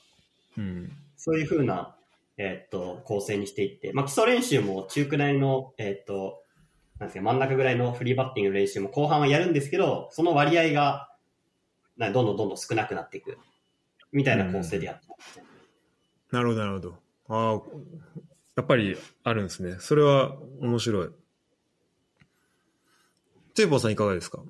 [0.57, 1.95] うん、そういうふうな、
[2.37, 6.43] えー、っと、構成にしていって、まあ、基礎練習も中くらいの、えっと、
[6.99, 11.09] なんですか、真ん中ぐらいのフリーバッティングの練習も後半はやるんですけど、その割合が、
[11.97, 13.37] どんどんどんどん少なくなっていく。
[14.11, 15.45] みたいな構成でやってますね。
[15.49, 15.55] うん
[16.31, 16.97] なるほど、なるほど。
[17.29, 17.61] ああ、
[18.57, 19.77] やっぱりあるんですね。
[19.79, 21.09] それは面白い。
[23.53, 24.43] テーポーさんいかがですか？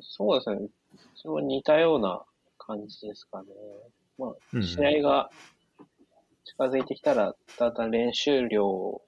[0.00, 0.68] そうですね。
[1.14, 2.24] それは似たような
[2.58, 3.48] 感じですかね。
[4.18, 5.30] まあ、試合が
[6.46, 9.02] 近づいてきたら、だんだん練習量を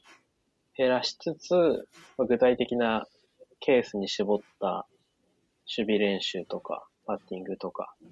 [0.76, 1.54] 減らしつつ、
[2.18, 3.06] まあ、具体的な
[3.60, 4.86] ケースに絞った
[5.76, 8.08] 守備練習とか、バッティングとか、っ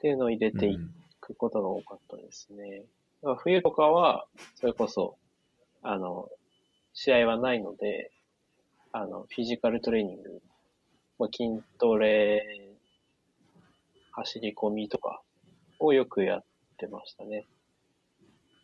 [0.00, 0.78] ていうのを入れていっ
[1.20, 2.84] くことが多かったですね。
[3.22, 5.16] だから冬とかは、それこそ、
[5.82, 6.28] あの、
[6.92, 8.12] 試合はないので、
[8.92, 10.40] あの、フィジカルトレーニング、
[11.18, 12.42] まあ、筋トレ、
[14.12, 15.20] 走り込みとか
[15.78, 16.44] をよくやっ
[16.78, 17.44] てましたね。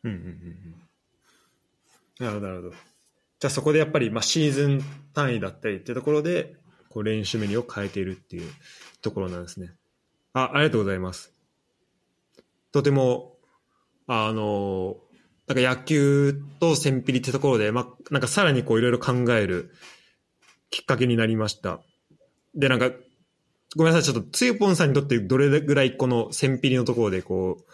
[0.05, 2.25] うんうんうん。
[2.25, 2.71] なるほど、なるほど。
[2.71, 4.81] じゃあそこでやっぱり、まあ、シーズン
[5.15, 6.57] 単位だったりっていうところで、
[6.89, 8.51] こう練習メニューを変えているっていう
[9.01, 9.73] ところなんですね。
[10.33, 11.33] あ、ありがとうございます。
[12.71, 13.37] とても、
[14.07, 14.97] あの、
[15.47, 19.73] なんか野球と戦ピリってところで、まあ、なんかさらにこういろいろ考える
[20.71, 21.81] きっかけになりました。
[22.55, 22.91] で、なんか、
[23.77, 27.65] ごめんなさい、ちょっとつゆぽんさんにとってどれぐらいこの戦ピリのところでこう、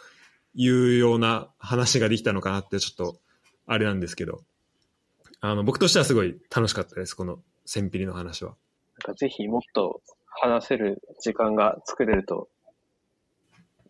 [0.60, 3.20] いうような話ができたのかなってちょっと、
[3.66, 4.42] あれなんですけど、
[5.40, 8.56] あの、僕としてはすごい楽しかったです、この戦ピリの話は。
[9.04, 12.48] なんかぜひもっと話せる時間が作れると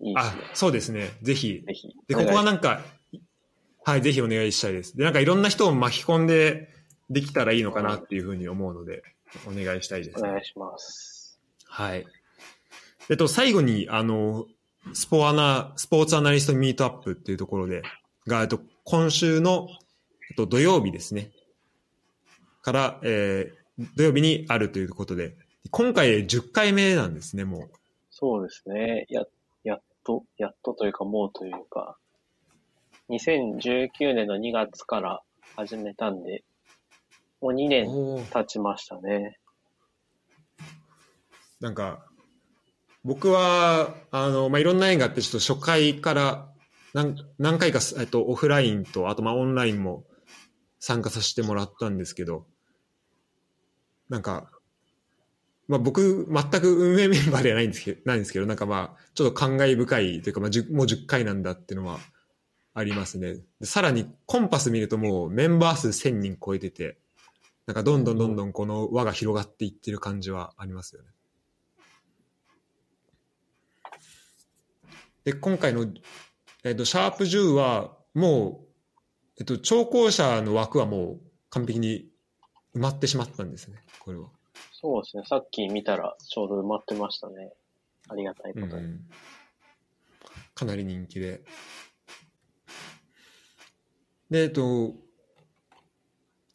[0.02, 0.42] いいですね。
[0.44, 1.08] あ、そうですね。
[1.22, 1.62] ぜひ。
[1.66, 1.88] ぜひ。
[2.06, 2.82] で、ここはなんか、
[3.82, 4.94] はい、ぜひお願いしたいです。
[4.94, 6.68] で、なんかいろんな人を巻き込んで
[7.08, 9.02] できたらいいのかなっていうふうに思うので、
[9.46, 11.40] お願いしたいです、お願いします。
[11.64, 12.04] はい。
[13.08, 14.46] えっと、最後に、あの、
[14.92, 17.82] スポアナ、スポーツアナリストミートアップっていうところで、
[18.26, 19.68] が、えっと、今週の、
[20.30, 21.30] えっと、土曜日ですね。
[22.62, 25.36] から、えー、土曜日にあるということで、
[25.70, 27.70] 今回10回目なんですね、もう。
[28.10, 29.06] そうですね。
[29.08, 29.24] や、
[29.64, 31.98] やっと、やっとというかもうというか、
[33.10, 35.22] 2019年の2月から
[35.56, 36.44] 始めたんで、
[37.40, 37.86] もう2年
[38.30, 39.38] 経ちましたね。
[41.60, 42.07] なんか、
[43.04, 46.48] 僕は、あの、まあ、いろんな縁があって、ちょっと初回から
[46.94, 50.04] 何何回か、えっと、オフラインと、あと、ま、オンラインも
[50.80, 52.46] 参加させてもらったんですけど、
[54.08, 54.50] なんか、
[55.66, 61.98] まあ、僕、全く運営メンバーではないんですけど、ないんですけど、なんかまあ、ちょっと感慨深いというか、まあ、もう10回なんだっていうのは
[62.72, 63.36] ありますね。
[63.62, 66.98] さらに、コンパス見るともうメンバー数1000人超えてて、
[67.66, 71.08] なんかどんどんどんどんこの輪が広がっていってる感じはありますよね。
[75.28, 75.86] で、今回の、
[76.64, 79.02] えっ、と、シャープ10は、もう、
[79.38, 81.20] えっ、と、聴講者の枠はもう
[81.50, 82.08] 完璧に
[82.74, 84.28] 埋まってしまったんですね、これは。
[84.72, 85.24] そうですね。
[85.26, 87.52] さっき見たらちょうど埋まってましたね。
[88.08, 88.84] ありがたいことに。
[88.84, 89.00] うん、
[90.54, 91.42] かなり人気で。
[94.30, 94.94] で、えっと、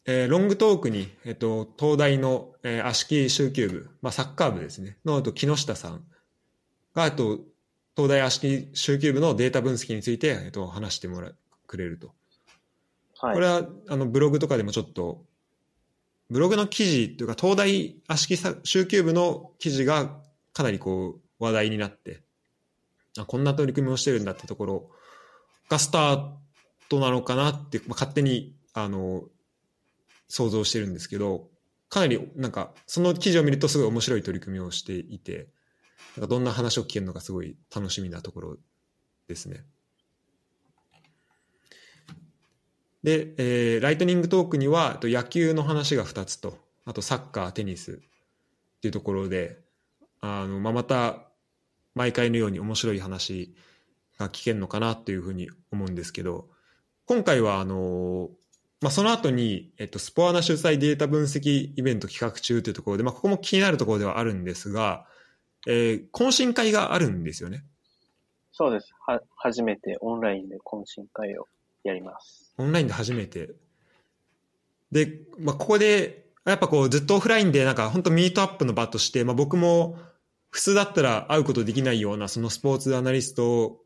[0.04, 6.04] えー、ロングトークに、えっと、東大の、えー、足木集球部、まあ、サッカー部ですね、の、と、木下さん
[6.92, 7.38] が、えっと、
[7.96, 11.32] 東大足木集球部のデータ分析について、えっと、話してもら
[11.66, 12.12] くれると。
[13.20, 15.24] はい、これは、あの、ブログとかでもちょっと、
[16.30, 20.20] ブログの記事というか、東大足木集球部の記事が
[20.52, 22.22] かなりこう、話題になって、
[23.18, 24.90] あこんな取り組みをしてるんだってところ
[25.68, 26.30] がスター
[26.88, 29.24] トなのかなって、まあ、勝手に、あの、
[30.28, 31.48] 想像してるんですけど、
[31.88, 35.48] かなりなんか、その記事を見るとすごい面白い取り組みをしていて、
[36.16, 38.56] なんかどんな話を聞けるのかすごい楽しみなところ
[39.28, 39.64] ですね。
[43.02, 47.94] で、えー、ライトニングトークには野球の話が2つと、あとサッカー、テニスっ
[48.80, 49.58] ていうところで、
[50.20, 51.28] あの、まあ、また
[51.94, 53.54] 毎回のように面白い話
[54.18, 56.48] が聞けるのかなっていうふうに思うんですけど、
[57.06, 58.30] 今回はあの、
[58.80, 65.06] まあ、その後に、えっと、スポアナ主催データ分析イベント企画中というところで、まあ、ここも気になるところではあるんですが、
[65.66, 67.64] えー、懇親会があるんですよね？
[68.52, 68.92] そうです。
[69.06, 71.48] は、初めてオンラインで懇親会を
[71.82, 72.52] やります。
[72.58, 73.50] オンラインで初めて。
[74.92, 79.98] で、まあ、ここで、やっぱこうずっとオフラインでなんか本当ミートアップの場として、まあ、僕も
[80.50, 83.80] 普通だったら会うことできないようなそのスポーツアナリスト、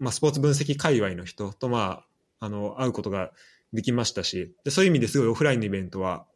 [0.00, 2.02] まあ、スポーツ分析界隈の人とま
[2.40, 3.30] あ、あの、会うことが
[3.72, 6.26] できましたし、でそういう意味ですごいオフラインのイベントは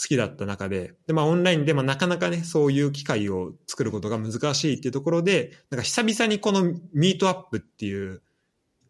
[0.00, 6.62] 好きだった中で、で、まあオンラインでまあなかなかね、そういう機会を作ることが難しいっていうところで、なんか久々にこの
[6.94, 8.22] ミートアップっていう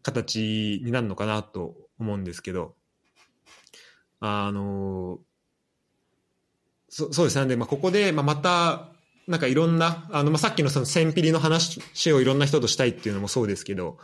[0.03, 2.75] 形になるのかなと思うんですけど、
[4.21, 5.19] あの、
[6.87, 7.41] そそうですね。
[7.41, 8.89] なんで、まあ、ここで、まあ、また、
[9.27, 11.79] なんかいろんな、あの、まあ、さっきのその千ピリの話
[12.13, 13.97] をいろんな人としたいっていうのもそうですけど、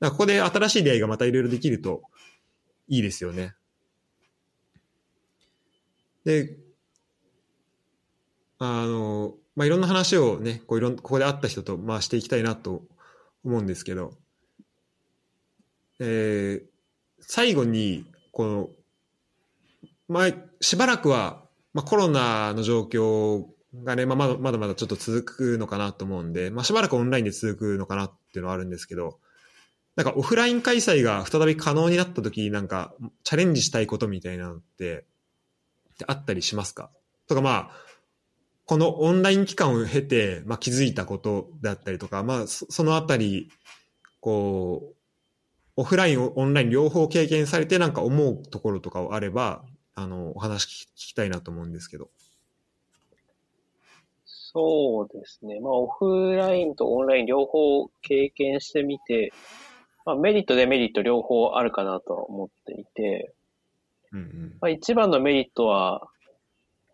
[0.00, 2.02] ここで新しい出会いがまたいろいろできると
[2.88, 3.54] いいですよね。
[6.24, 6.56] で、
[8.58, 12.82] あの、まあ、いろんな話をね、こういろん、ここで会った人と、まあ、していきたいなと
[13.44, 14.12] 思うんですけど、
[16.00, 16.66] えー、
[17.20, 18.70] 最後に、この、
[20.08, 23.44] まあ、しばらくは、まあ、コロナの状況
[23.82, 29.18] がね、まあ、まだまだまだちょっと続くのかなと思うんで、まあ、しばらくオンラインで続くのかなっていうのはあるんですけど、
[29.96, 35.04] なんかオフライン開催が再び可能になった時になんかチャレンジしたいことみたいなのって
[35.94, 36.90] ってあったりしますか？
[37.26, 37.70] とかまあ、
[38.66, 43.50] このオンライン期間を経て、まあ、気づいたことだったりとか、まあそ、そのあたり、
[44.20, 44.94] こう、
[45.76, 49.64] オフライン、オンライン両方経験されてなんか思うところとかあれば、
[49.94, 52.08] あの、お話聞きたいなと思うんですけど。
[54.24, 55.60] そうですね。
[55.60, 59.32] まあ、オフラインとオンライン両方経験してみて、
[60.06, 63.34] まあ、メリット、デメリット両方あるかなとは思っていて、
[64.14, 64.56] うんうん。
[64.60, 66.08] まあ、一番のメリットは、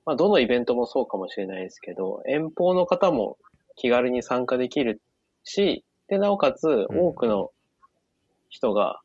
[0.06, 3.38] まあ、どのイベントもそうかもしれないですけど、遠方の方も
[3.76, 5.00] 気軽に参加できる
[5.44, 7.50] し、で、なおかつうん多くの
[8.48, 9.00] 人が、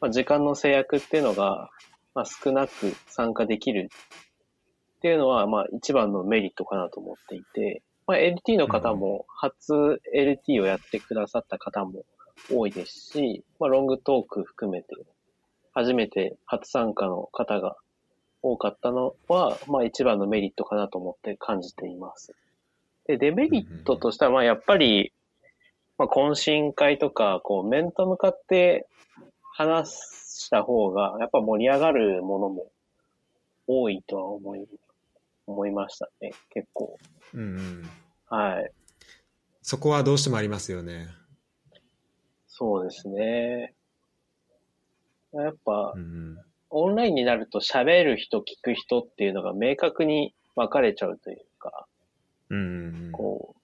[0.00, 1.70] まあ、時間の制約っていうのが、
[2.14, 3.90] まあ、少なく参加できる
[4.96, 12.04] っていうのは、まあ、一番のメリットかなと思っていて、まあ、LT の方も、初 LT をやってくださった方も
[12.50, 14.96] 多いですし、まあ、ロングトーク含めて、
[15.78, 17.76] 初めて初参加の方が
[18.42, 22.34] 多かったのは、まあ一番のメリットかなと思って感じています。
[23.06, 25.12] で、デメリットとしては、まあやっぱり、
[25.96, 28.88] まあ懇親会とか、こう面と向かって
[29.52, 32.66] 話した方が、やっぱ盛り上がるものも
[33.68, 34.66] 多いとは思い、
[35.46, 36.32] 思いましたね。
[36.50, 36.98] 結構。
[37.34, 37.90] うんうん。
[38.26, 38.72] はい。
[39.62, 41.06] そこはどうしてもありますよね。
[42.48, 43.74] そうですね。
[45.32, 46.38] やっぱう、ん
[46.70, 51.86] オンラインになると喋る人、聞く人っていうのが明確に分かれちゃうというか、
[52.50, 53.10] うん。
[53.12, 53.60] こう、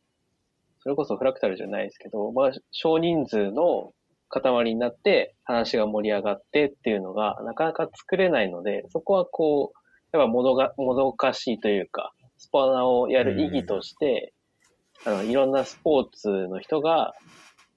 [0.81, 3.93] それこそフラクタルじゃないですけど、まあ、少人数の
[4.29, 14.33] 塊になって話が盛り上がってっていうのがなかなか作れないので、そこはこう、やっぱもどが、もどかしいというか、スパナをやる意義として、
[15.05, 17.15] あの、いろんなスポーツの人が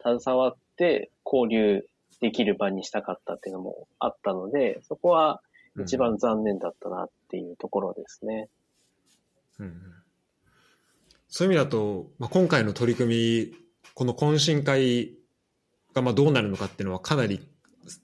[0.01, 1.83] 携わって交流
[2.19, 5.41] できる場にしたかったっていうのもあったので、そこは
[5.79, 8.49] 一番残念だったなっていうところですね。
[9.59, 9.73] うんうん
[11.29, 13.53] そういう意味だと、まあ、今回の取り組み、
[13.93, 15.13] この懇親会
[15.93, 17.45] がまあどうなるのかっていうのはかなり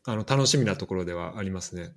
[0.05, 1.93] あの楽しみなところではありますね。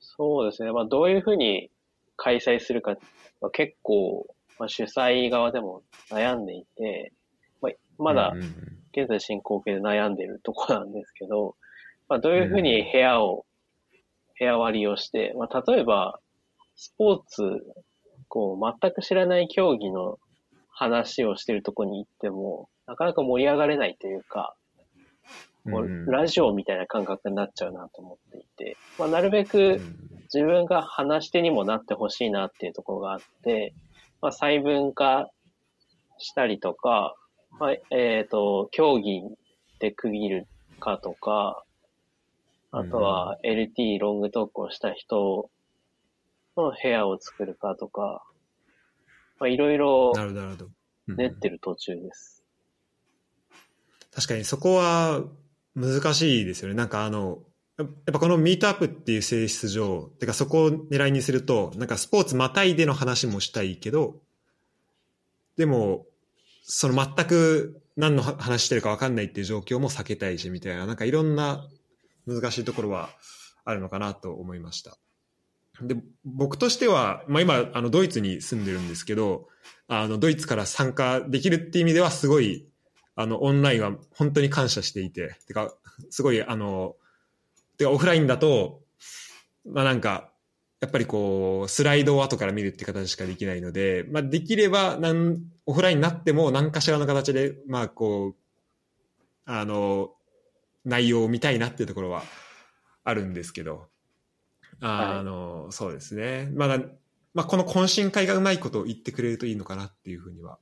[0.00, 0.72] そうですね。
[0.72, 1.70] まあ、どういうふうに
[2.16, 2.96] 開催するか
[3.40, 4.26] は結構、
[4.58, 7.12] まあ、主催側でも悩んでいて、
[7.60, 7.72] まあ、
[8.02, 8.34] まだ
[8.96, 11.54] 現在進行形で悩んでいるところなんですけど、
[12.08, 13.44] まあ、どういうふうに部屋を、
[14.38, 16.18] 部屋割りをして、まあ、例えば、
[16.76, 17.42] スポーツ、
[18.28, 20.18] こう、全く知らない競技の
[20.68, 24.54] 話をしているところに行っても、なかなか盛り上がれないというか、
[25.64, 30.06] もうラジオみたいな感覚になっちゃうなと思っていて、まあ、なるべうくん。
[30.32, 33.74] 自分が話し手にもなってほしいなっていうところがあって、
[34.20, 35.30] まあ、細分化
[36.18, 37.14] したりとか、
[37.58, 39.22] まあ、えっ、と、競技
[39.78, 40.46] で区切る
[40.78, 41.64] かとか、
[42.70, 45.50] あとは LT ロングトークをした人
[46.56, 48.22] の部屋を作るかとか、
[49.38, 50.12] まあ、いろいろ
[51.06, 52.44] 練ってる途中です。
[54.14, 55.22] 確かにそこは
[55.74, 56.74] 難しいですよね。
[56.74, 57.40] なんかあの、
[57.78, 64.16] やっぱこのミートアップっていう性質上、てかそこを狙いにすると、なんかスポーツまたいでの話もしたいけど、
[65.58, 66.06] でも、
[66.68, 71.64] その全く何の話してるか分かんないっていう状況も避けたいし、みたいな、なんかいろんな
[72.26, 73.08] 難しいところは
[73.64, 74.98] あるのかなと思いました。
[75.80, 79.48] で、僕としては、まあ今、あの、ドイツに住んでるんですけど、
[79.86, 82.66] あの、ドイツから参加できるっていう意味ではすごい、
[83.14, 85.72] あの、オンラインは本当に感謝していて、てか、
[86.10, 86.96] すごい、あの、
[87.78, 88.82] てか、オフラインだと、
[89.64, 90.32] まあなんか、
[90.80, 98.34] やっぱりこう、スライドを後から見るって形しかできないので、まあできれば、なん、オフラインになっても何かしらの形で、まあこう、
[99.46, 100.10] あの、
[100.84, 102.22] 内容を見たいなっていうところは
[103.04, 103.88] あるんですけど、
[104.80, 106.50] あの、そうですね。
[106.54, 106.78] まだ、
[107.32, 110.58] まあこの懇親会がうまいことを言ってくれるといいのかなっていうふうには、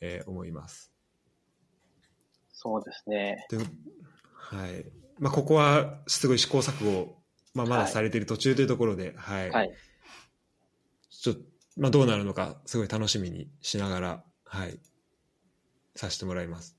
[0.00, 0.92] えー思います。
[2.52, 3.46] そうですね。
[3.50, 3.58] で
[4.32, 4.86] はい。
[5.18, 7.16] まあ、ここはすごい試行錯誤、
[7.54, 9.50] まあ、まだされている途中というところで、はい。
[9.50, 9.72] はい。
[11.10, 11.42] ちょっと、
[11.76, 14.78] まあ、どうなるのか、すごい楽しみにしながら、はい。
[15.96, 16.76] させてもらいます。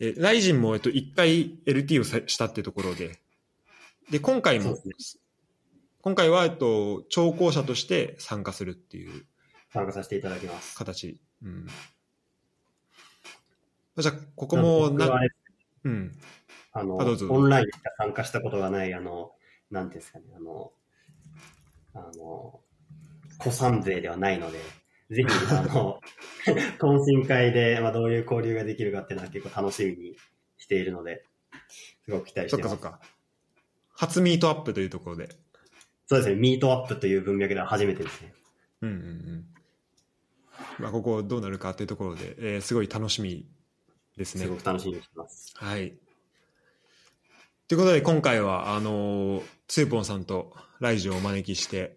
[0.00, 3.18] え、ライジンも、えっと、一回 LT をさしたっていうところで、
[4.10, 4.76] で、今回も、
[6.02, 9.24] 今回は、えっと、聴講者として参加するっていう
[9.72, 10.76] 参加させていただきます。
[10.76, 11.20] 形。
[11.42, 11.66] うん。
[13.96, 15.30] じゃあ、ここも、僕はあれ
[15.84, 16.12] うん。
[16.72, 19.33] あの、あオンラインしか参加したことがない、あの、
[19.74, 20.72] なんていうんですかね、あの、
[21.94, 22.60] あの、
[23.40, 24.58] 古参勢ではないので、
[25.10, 26.00] ぜひ、あの、
[26.78, 30.16] 懇親会で、まあ、どういう交流ができるかっていうのは結構楽しみに
[30.58, 31.24] しているので、
[32.04, 32.70] すごく期待してます。
[32.70, 33.00] そっかそっか。
[33.96, 35.28] 初ミートアップというところで。
[36.06, 38.32] そうですね、ミートアップという文脈では初めてですね。
[38.82, 39.44] うんうんうん。
[40.78, 43.48] まあ、ここどうなるかというところで、えーすごい楽しみ
[44.16, 44.56] ですねすご。
[44.56, 45.52] く楽しみにしてます。
[45.56, 45.98] はい。
[47.66, 51.96] ということで今回はあのツーポンさんとライジンをお招きして、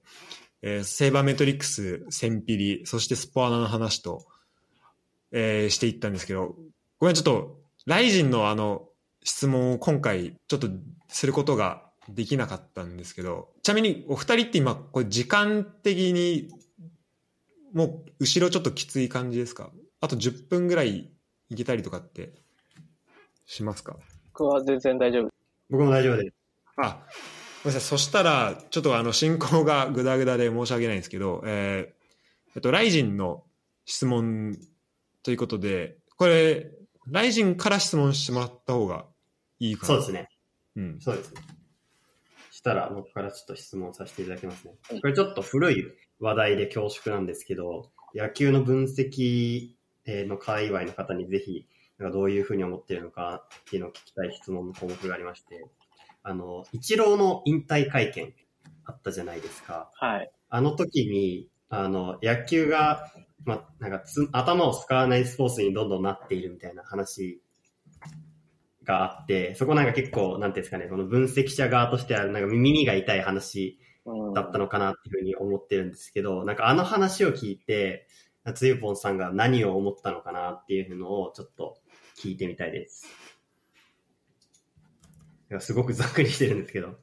[0.61, 4.25] えーセーバーメトリックス、センピリ、そしてスポアナの話と、
[5.33, 6.55] えーしていったんですけど、
[6.99, 8.87] ごめん、ちょっと、ライジンのあの、
[9.23, 10.69] 質問を今回、ちょっと
[11.09, 16.47] することができなかったんですけど、ちなみにお二人って今、これ時間的に、
[17.73, 19.69] もう、後ろちょっときつい感じですか？
[19.99, 21.11] あと10分ぐらい
[21.49, 22.31] いけたりとかって、
[23.45, 23.97] しますか？
[24.33, 25.36] 僕は全然大丈夫。
[25.69, 26.35] 僕も大丈夫です。
[26.77, 27.05] あ、
[27.63, 27.89] ごめんなさい。
[27.89, 31.97] そしたら、ちょっとあの、進行がグダグダで申し訳ないんですけど、えー
[32.55, 33.43] えっと、ライジンの
[33.85, 34.57] 質問
[35.23, 36.71] ということで、これ、
[37.07, 39.05] ライジンから質問してもらった方が
[39.59, 39.87] いいかな。
[39.87, 40.29] そうですね。
[40.75, 40.99] うん。
[40.99, 41.41] そうですね。
[42.51, 45.01] したら僕からちょっと質問させていただきますねはい。
[45.01, 45.85] これちょっと古い
[46.19, 51.67] 話題で恐縮なんですけど、野球の分析えーの界隈の方にぜひ、
[51.99, 55.67] なんかどういうふうに思っているのかっていうのを聞きたい質問の項目がありまして、
[56.23, 58.33] あの、イチローの引退会見
[58.85, 59.89] あったじゃないですか。
[59.95, 60.31] はい。
[60.49, 63.11] あの時に、あの、野球が、
[63.45, 67.41] ま、なんかつ、頭を使わないスポーツにどんどんなっているみたいな話
[68.83, 78.07] があって、そこなんか結構、なんていうんですかね、この分析者側としては、なんか耳が痛い話うんだったのかなっていうふうに思ってるんですけど、なんかあの話を聞いて、
[78.55, 81.77] つゆぽんさんが何を思ったのかなっていうのをちょっと
[82.17, 83.07] 聞いてみたいです。
[85.49, 86.95] いやすごくざっくりしてるんですけど、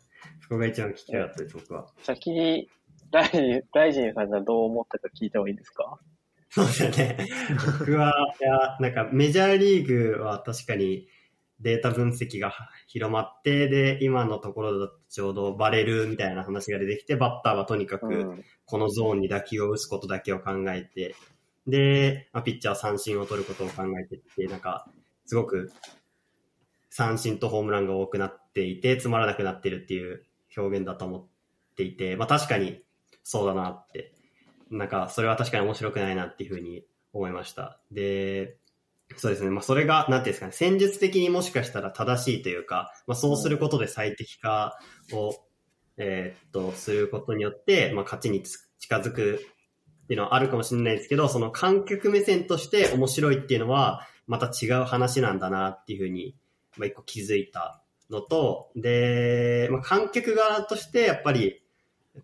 [0.43, 1.87] そこが一番聞きたかったです、僕は。
[2.03, 2.69] 先に、
[3.11, 5.99] ライジン、ライジンさんがどう思ったか聞いた方がいいですか？
[6.51, 7.27] そうですよね。
[7.79, 11.09] 僕は、いや、なんかメジャーリーグは確かに
[11.61, 12.53] データ分析が
[12.87, 18.45] 広まって、で、今のところだとちょうどバレるみたいな話が出てきて、バッターはとにかくうん。
[18.67, 21.15] このゾーンに打球を打つことだけを考えて、
[21.67, 24.87] で、まあ、ピッチャーは三振を取ることを考えてって、なんか、
[25.27, 25.73] すごく
[26.91, 30.25] 三振とホームランが多くなっていて、つまらなくなってるっていう
[30.57, 31.27] 表現だと思っ
[31.77, 32.83] ていて、まあ確かに
[33.23, 34.15] そうだなって、
[34.71, 37.81] なんかそれは確かに面白くないなっていうふうに思いました。
[37.91, 38.59] で、
[39.17, 39.51] そうですね。
[39.51, 44.79] まあそれが、なんていうんですかね、戦術的にもしかしたら正しいというか、まあそうすることで最適化
[45.13, 45.35] を、
[45.97, 49.41] えーっと、することによって、まあ勝ちに近づく
[50.05, 56.35] っていうのはあるかもしれないですけど、その観客目線として面白いっていうのは、また違う話なんだなっていうふうに、
[56.77, 61.63] まあ、一個気づいたのと、で、まあ、観客側としてやっぱり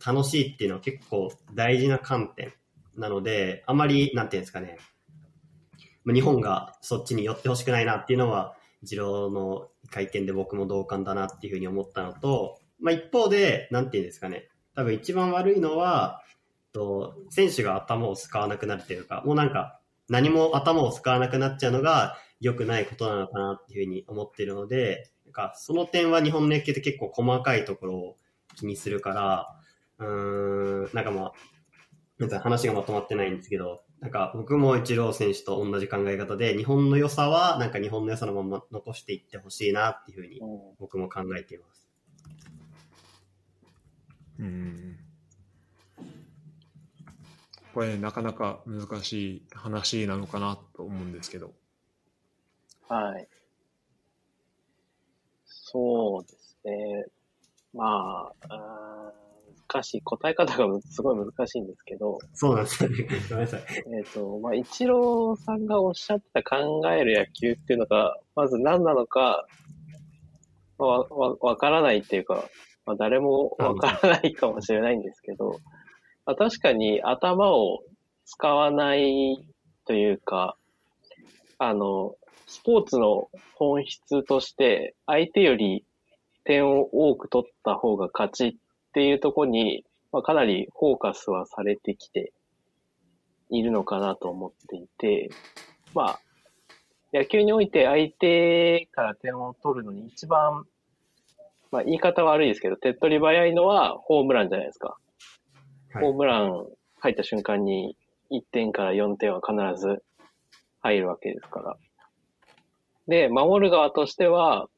[0.05, 2.53] 楽しいっていうのは結構大事な観点
[2.96, 4.78] なので、あまり、なんていうんですかね、
[6.05, 16.22] まあ日本がそっちに寄ってほしくないなっていうのは、二郎の会見で僕も同感だなっていうふうに思ったのと、まあ、一方で、なんていうんですかね、多分一番悪いのは、
[16.72, 19.80] と選手が頭を使わなくなるというか、もうなんか
[20.11, 28.16] 何も頭を使わなくなっちゃうのが良くないことなのかなっていうふうに思ってるので、なんかその点は日本の野球って結構細かいところを
[28.56, 29.56] 気にするから、
[29.98, 31.32] うーん、なんかまあ、
[32.18, 40.40] なんか話がまとまってないんですけど、なんか僕もイチロー選手と同じ考え方で、日本の良さはなんか日本の良さのまま残していってほしいなっていうふうに
[40.78, 41.88] 僕も考えています。
[44.38, 45.09] うん。
[47.75, 51.53] これ、なかなか難しい話なのかなと思うんですけど。
[52.89, 53.29] はい。
[55.45, 57.07] そうですね。
[57.73, 59.21] まあ、あー
[59.73, 60.03] 難しい。
[60.03, 62.97] 答え方がむ すごい難しいんですけど、そうなんですよね。
[63.29, 63.62] ごめんなさい。
[63.97, 69.47] えっ、と、まあ、イチローさんがおっしゃってた考える野球っていうのが、まず何なのか、
[70.79, 72.49] まあわ、わ、わからないっていうか、
[72.85, 75.55] まあ、誰もわからないかもしれないんですけど、ま
[76.31, 77.83] あ、確かに頭を
[78.24, 79.39] 使わない
[79.87, 80.57] というか、
[81.59, 82.14] あの、
[82.47, 85.85] スポーツの本質として、相手より
[86.45, 88.55] 点を多く取った方が勝ちっ
[88.93, 92.33] ていうところに、まあ、かなりフォーカスはされてきて
[93.51, 95.31] いるのかなと思っていて、
[95.95, 96.20] まあ、
[97.12, 100.64] 野球において相手から点を取るのに一番、
[101.72, 104.97] まあ言い方悪いですけど、手っ取り早いのはホームランじゃないですか。
[105.95, 106.66] ホームラン
[107.01, 107.97] 入った瞬間に
[108.30, 110.03] 1点から4点は必ず
[110.80, 111.76] 入るわけですから。
[113.09, 114.68] で、守る側としては、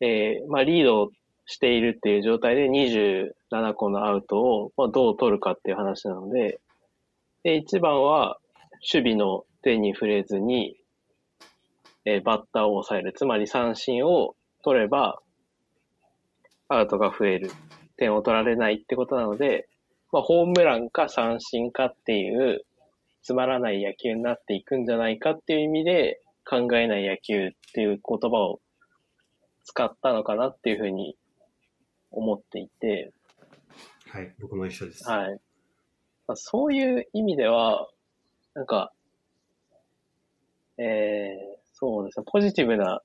[0.00, 1.10] えーまあリード
[1.46, 6.60] しているっていう状態で27個のアウトを、まあ、どう取るかっていう話なので、
[7.42, 8.38] で、一番は
[8.92, 10.76] 守備の手に触れずに、
[12.04, 13.12] えーバッターを抑える。
[13.12, 15.20] つまり三振を取れば、
[16.68, 17.50] アウトが増える。
[17.96, 19.68] 点を取られないってことなので、
[20.12, 22.64] まあ、ホームランか三振かっていう、
[23.22, 28.60] つまらない野球になっていくんじゃないかっていう意味で、考えない野球っていう言葉を
[29.64, 31.16] 使ったのかなっていうふうに
[32.12, 33.12] 思っていて、
[34.08, 35.08] はい、僕も一緒です。
[35.08, 35.40] はい。
[36.28, 37.88] まあ、そういう意味では、
[38.54, 38.92] なんか、
[40.78, 43.02] えー、そうですね、ポジティブな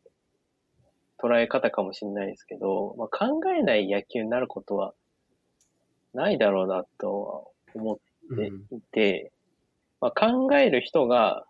[1.18, 4.93] 捉え方かもしれないですけど、まあ、考えない野球になることは
[6.14, 7.43] ないだろうなとは
[7.74, 7.97] 思っ
[8.36, 9.32] ていて、
[9.99, 11.45] まあ、考える人が、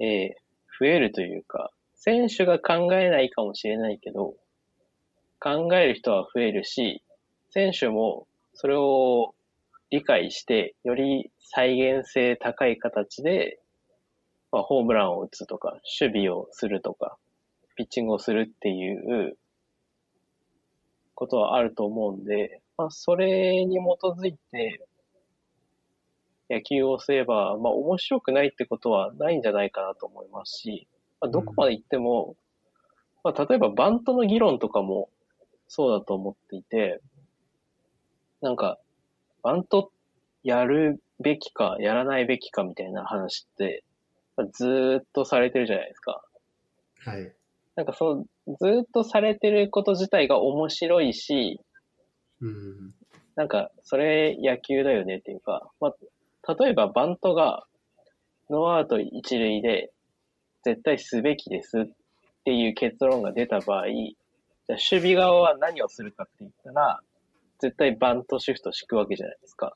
[0.00, 0.30] えー、
[0.78, 4.34] 増えるというか、選手が考えないかもしれないけど、
[5.40, 7.02] 考える人は増えるし、
[7.50, 9.34] 選手もそれを
[9.90, 13.58] 理解して、より再現性高い形で、
[14.50, 17.16] まあ、ホームランを打つとか、守備をするとか、
[17.76, 19.36] ピッチングをするっていう
[21.14, 24.86] ことはあると思うんで、まあ、それに基づいて、
[26.50, 30.86] 野球をすれば、まあ、面白くないってことはないんじゃないかなと思いますし、
[31.20, 32.36] まあ、どこまで行っても、
[33.24, 35.08] うん、まあ、例えばバントの議論とかも
[35.68, 37.00] そうだと思っていて、
[38.42, 38.78] なんか、
[39.42, 39.90] バント
[40.42, 43.84] やるべきか、やらないべきかみたいな話って、
[44.52, 46.22] ずーっとされてるじゃないですか。
[46.98, 47.32] はい。
[47.76, 51.60] なんかそう、ずっとされてること自体が面白いし、
[52.40, 52.94] うん、
[53.36, 57.64] なんか、それ野球だよねっていうか、まあ、例えばバントが
[58.50, 59.92] ノーアウト一塁で
[60.64, 61.84] 絶対すべきですっ
[62.44, 67.00] ていう結論が出た場合、じゃ守備側は何をするかって言ったら、
[67.60, 69.74] 絶対バントシフト敷くわけじゃないですか。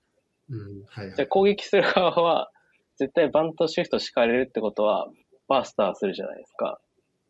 [0.51, 2.51] うんはいはい、じゃ攻撃する側は、
[2.97, 5.09] 絶対バントシフト敷かれるってことは、
[5.47, 6.81] バースターするじゃないですか。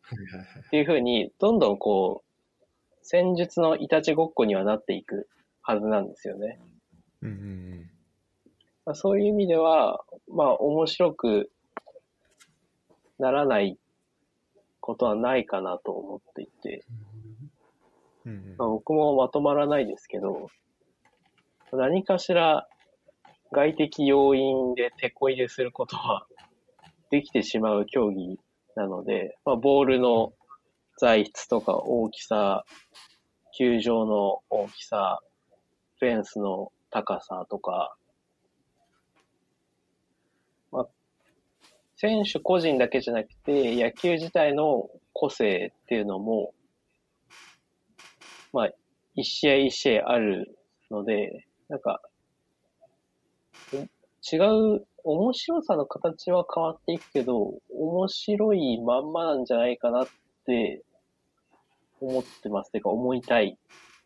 [0.01, 2.28] はいはいはい、っていうふうに、どんどんこう、
[3.01, 5.27] 戦術のいたちごっこにはなっていく
[5.61, 6.59] はずなんですよね。
[7.21, 7.39] うんうんう
[7.75, 7.89] ん。
[8.85, 11.51] まあ、そういう意味では、まあ、面白く
[13.19, 13.77] ならない
[14.79, 16.85] ことはないかなと思っていて、
[18.25, 18.55] うんうん。
[18.57, 20.49] まあ、僕もまとまらないですけど、
[21.71, 22.67] 何かしら
[23.51, 26.25] 外的要因で手こ入れすることは
[27.11, 28.39] できてしまう競技
[28.75, 30.33] なので、まあ、ボールの
[30.99, 32.65] 材質とか大きさ、
[33.57, 35.19] 球場の大きさ、
[35.97, 37.95] フェンスの高さとか、
[40.73, 40.87] まあ、
[41.95, 46.53] 選手個人だけじゃなくて、野球自体の個性っていうのも、
[48.51, 48.69] まあ、
[49.15, 50.53] 一試合一試合ある
[50.91, 52.01] ので、なんか、
[53.71, 60.07] 違う、面白さの形は変わっていくけど、面白いまんまなんじゃないかなっ
[60.45, 60.83] て
[62.05, 62.71] 思ってます。
[62.71, 63.57] てか、思いたい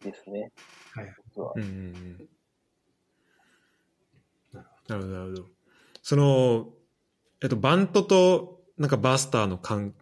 [0.04, 0.52] ですね。
[0.94, 1.06] はい。
[1.36, 2.28] はうん
[4.88, 5.46] なるほど、なるほど。
[6.02, 6.68] その、
[7.42, 9.94] えっと、バントと、なんかバスターの関、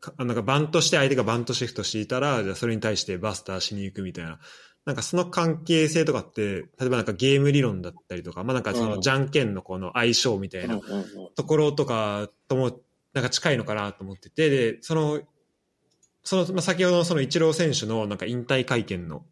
[0.00, 4.38] かなんかバントして相手がバントシフトしていたら、じゃあそれに対してバスターしに行くみたいな。
[4.86, 10.80] なんかその関係性とかって、例えばなんかゲーム理論だったりとか、まあなんかそのじゃんけんのこの相性みたいな
[11.36, 12.80] ところとかとも、
[13.12, 15.20] なんか近いのかなと思ってて、で、その、
[16.22, 19.24] その、まあ、先ほどのそのイチロー選手のなんか引退会見の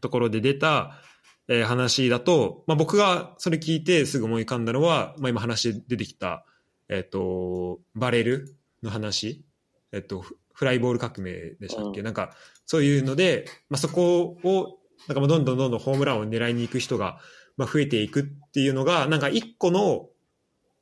[0.00, 1.00] ところで出た、
[1.48, 6.44] えー話だと、まあ、僕がそれ聞いてすぐ思い浮かんだのは、まあ、今話で出てきた、
[6.88, 9.44] えっ、と、バレルの話、
[9.92, 12.04] えっ、と、フフライボール革命でしたっけ、うん。
[12.04, 12.30] なんか、
[12.64, 14.78] そういうので、まあ、そこを、
[15.08, 17.18] なんかもうどんどんどんどんホームランを狙いに行く人が、
[17.56, 20.08] まあ、増えていくっていうのが、なんか一個の、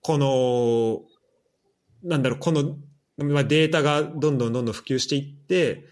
[0.02, 1.00] この、
[2.08, 2.76] なんだろう、この、
[3.22, 5.86] まあ、データがどんどんどんどん普及していって、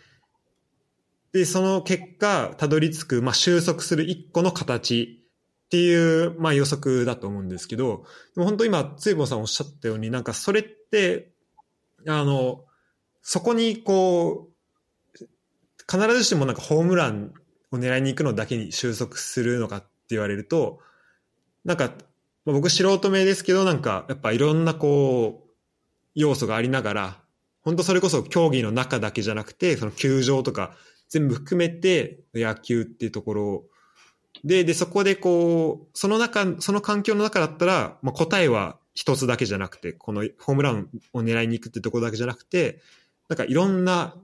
[1.32, 5.20] で、その結果、たどり着く、まあ、収束する一個の形
[5.66, 8.04] っていう、まあ、予測だと思うんですけど、
[8.34, 11.30] でも本当今、ついぼんさんおっしゃったように、なんかそれって、
[12.06, 12.64] あの、
[13.22, 14.50] そこにこう、
[15.90, 17.32] 必ずしもなんかホームラン
[17.72, 20.80] を狙いに行くのだけに収束するのかって言われると、
[21.64, 21.92] なんか、
[22.44, 25.50] まあ僕素人目ですけど、なんかやっぱいろんなこう、
[26.14, 27.19] 要素がありながら、
[27.62, 30.74] 本当それこそ競技の中だけじゃなくて、その球場とか
[31.08, 33.64] 全部含めて野球っていうところ
[34.44, 42.80] で、で、そこでこう、その中、その環境の中だったら、まあ、答えは一つだけじゃなくて、このホームランを狙いに行くってところだけじゃなくて、
[43.28, 44.14] なんかいろんな、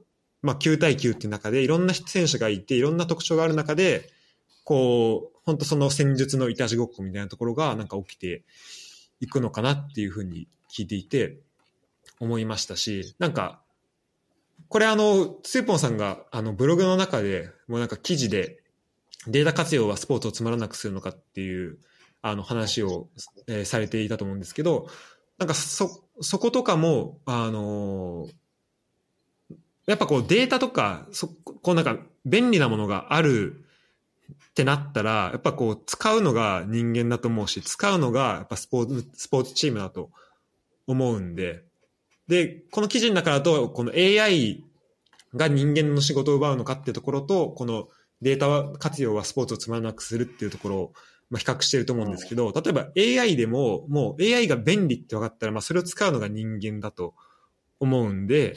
[0.43, 4.11] まあ、9対9っていう中でいろんな選手がいて、いろんな特徴がある中で、
[4.65, 8.45] こう、本当その戦術のいたちごっこみたいなところがなんか起きて
[9.21, 11.39] いくのかなっていうふうに聞いていて、
[12.21, 13.61] 思いましたし、なんか、
[14.69, 18.63] これあの、スーポンさんがあのブログの中で、もうなんか記事で、
[19.27, 21.79] データ活用はスポーツをつまらなくするのかっていう
[22.23, 23.09] あの話を、
[23.49, 24.89] えーされていたと思うんですけど、
[25.39, 28.29] なんかそ、そことかも、あの
[29.87, 33.65] やっぱこうデータとか、そこうなんか便利なものがある
[34.51, 40.11] ってなったら、やっぱこう使うのが人間だと思うし、使うのがやっぱスポーツ、スポーツチームだと
[40.87, 41.63] 思うんで、
[42.29, 44.65] で、この記事の中だと、この AI
[45.35, 47.89] が人間の仕事を奪うのかっていうところと、この
[48.23, 50.93] データ活用はスポーツをつまらなくするっていうところを、
[51.31, 57.15] まあ、比較してると思うんですけど、例えば AI でも、もう AI が便利って分かったら、まあそれを使うのが人間だと
[57.81, 58.57] 思うんで、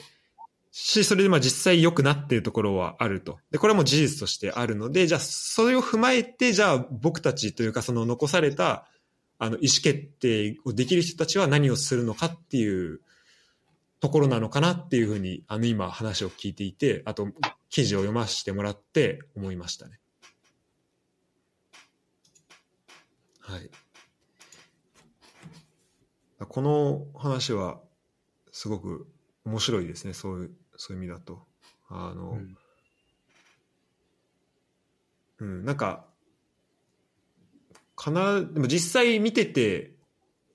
[0.72, 3.38] し、それでまあ実際良くなっているところはあると。
[3.50, 8.86] で、これはもう事実としてあるので、じゃあそれを踏まえて、じゃあ僕たちというかその残された、
[9.38, 13.00] あの、意思決定をできる人たちは何をするのかっていう
[14.00, 17.28] ところなのかなっていうふうに、あの今話を聞いていて、あと
[17.68, 20.00] 記事を読ませてもらって思いましたね。
[23.40, 23.70] はい。
[26.38, 27.80] この話は
[28.52, 29.06] すごく
[29.44, 31.42] 面白いですね、そういう、そういう意味だと。
[31.88, 32.56] あの、うん、
[35.40, 36.06] うん、なんか、
[37.96, 39.92] かな、でも実際見てて、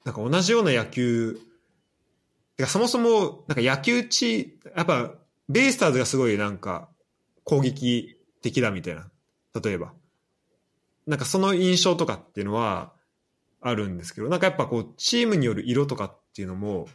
[0.03, 1.39] なんか同じような野球、
[2.63, 5.13] かそもそも、なんか野球地、やっぱ、
[5.49, 6.89] ベイスターズがすごいなんか、
[7.43, 9.09] 攻撃的だみたいな。
[9.61, 9.93] 例えば。
[11.05, 12.93] なんかその印象とかっていうのは
[13.61, 16.87] あるんですけど、なんかやっぱこう、チームによる色とかっていうのも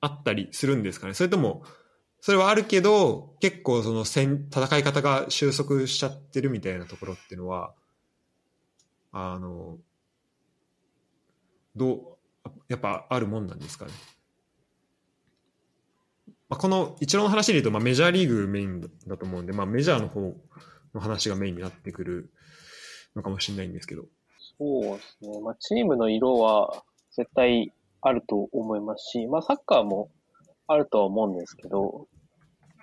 [0.00, 1.62] あったりするんですかねそれとも、
[2.20, 7.74] それはあるけど、結構その戦、戦い方が収束しちゃってるみたいなところっていうのは、
[9.10, 9.78] あの、
[11.74, 13.92] どう、やっぱあるもんなんですかね。
[16.52, 20.34] まあ、この一郎の話で言うと、まあ、メジャーリーグメインだと思うんで、まあ、メジャーの方
[20.92, 22.30] の話がメインになってくる
[23.16, 24.04] のかもしれないんですけど。
[24.58, 25.40] そうですね。
[25.40, 26.82] まあ、チームの色は
[27.16, 27.72] 絶対
[28.02, 30.10] あると思いますし、まあ、サッカーも
[30.66, 32.06] あるとは思うんですけど、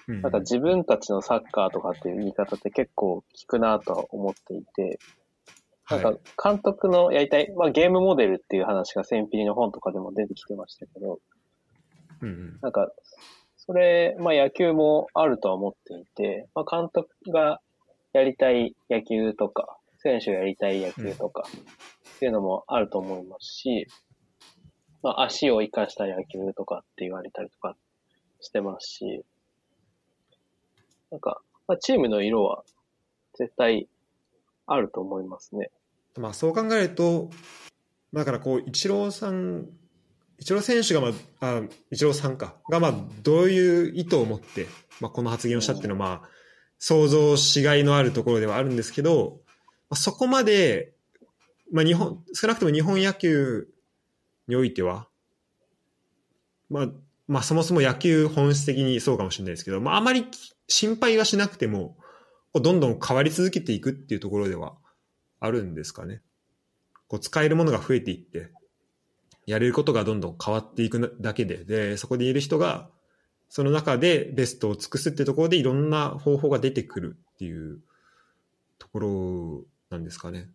[0.08, 4.98] うん、なんか自分たちのサッカーとかっていう言い方って結構聞くなとは思っていて、
[5.92, 6.14] なんか
[6.44, 11.20] 監督のやりたい、まあ、ゲームモデルっていう話がセンピリの本とかでも出てきてましたけど、
[12.22, 12.90] うん、なんか
[13.70, 17.62] それ、まあ野球もあるとは思っていて、まあ監督が
[18.14, 21.44] やりたい野球とか、選手がやりたい野球とか、
[22.16, 23.86] っていうのもあると思いますし、
[25.04, 27.76] まあ足を生かした野球とかって言われたりとか
[28.42, 29.24] してますし、
[31.12, 32.64] なんか、まあチームの色は
[33.36, 33.88] 絶対
[34.66, 35.70] あると思いますね。
[36.18, 37.30] まあそう考えると、
[38.14, 39.70] だからこう、イチローさん
[40.40, 41.08] イチロー選手が、ま
[41.42, 41.62] あ、あ
[41.92, 42.94] イチローさんか、が、まあ、
[43.24, 44.68] どういう意図を持って、
[45.02, 46.30] まあ、この発言をしたっていうのは、まあ、
[46.78, 49.42] 想像しがいのあるところではあるんですけど、
[49.90, 50.94] まあ、そこまで、
[51.72, 53.68] まあ、日本、少なくとも日本野球
[54.48, 55.08] においては、
[56.70, 56.88] まあ、
[57.28, 60.26] まあ、そもそも野球本質的にそうかもしれないですけど、まあ、あまり
[60.68, 61.98] 心配はしなくても、
[62.54, 64.76] どんどん変わり続けていくっていうところでは
[65.40, 66.22] あるんですかね。
[67.08, 68.52] こう使えるものが増えていって、
[69.50, 72.88] やれることがどんどん変わっていくだけで、で、そこでいる人が、
[73.50, 77.80] その中でベストを尽くすっていうところでいろんな方法が出てくるっていう
[78.78, 80.52] ところなんですかね。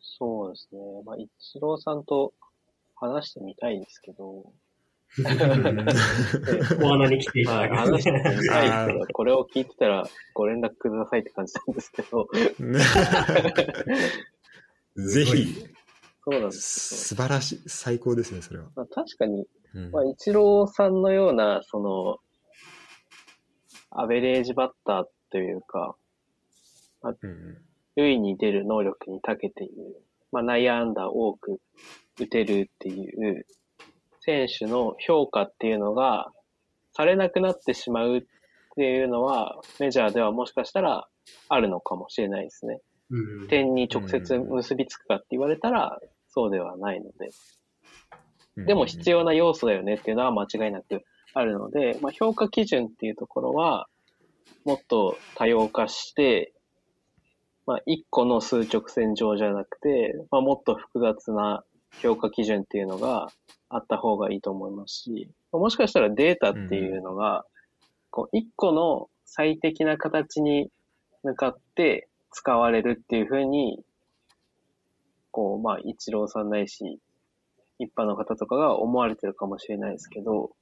[0.00, 0.78] そうですね。
[1.04, 1.28] まあ、一
[1.60, 2.34] 郎さんと
[2.94, 4.52] 話してみたいですけど。
[5.18, 8.48] お花に来ていただき話してみたいです
[8.86, 12.28] けど、これを聞いてたらご連絡くださいって感じなんですけど。
[14.96, 15.66] ぜひ、
[16.24, 18.66] そうなんです素晴らしい、最高ですね、それは。
[18.74, 22.18] まあ、確かに、うん、まあ、イチローさんのような、その、
[23.90, 25.96] アベレージバッターというか、
[27.02, 27.58] まあ、うん、
[27.96, 30.02] 塁に出る能力に長けている、
[30.32, 31.60] まあ、内野安打多く
[32.18, 33.46] 打てるっていう
[34.20, 36.32] 選手の評価っていうのが
[36.94, 38.22] されなくなってしまうっ
[38.76, 41.06] ていうのは、メジャーではもしかしたら
[41.48, 42.80] あるのかもしれないですね。
[43.10, 46.00] うん、点に直接結びつくかって言われたら、
[46.34, 47.30] そうではないので。
[48.66, 51.02] でも必要な要素だよねっていうのは間違いなく
[51.32, 53.88] あるので、まあ、評価基準っていうところは、
[54.64, 56.52] もっと多様化して、
[57.66, 61.64] まあ、一個の数直線上じゃなくて、まあ、もっと複雑な
[62.02, 63.30] 評価基準っていうのが
[63.68, 67.44] あった方がいいと思いますし、もしかしたらデータっていうのが、
[68.10, 70.70] こう、一個の最適な形に
[71.22, 73.80] 向かって使われるっていうふうに
[75.34, 77.00] こう、まあ、一郎さんないし、
[77.80, 80.52] 一般の方とかが思われてるかもしれないですけど、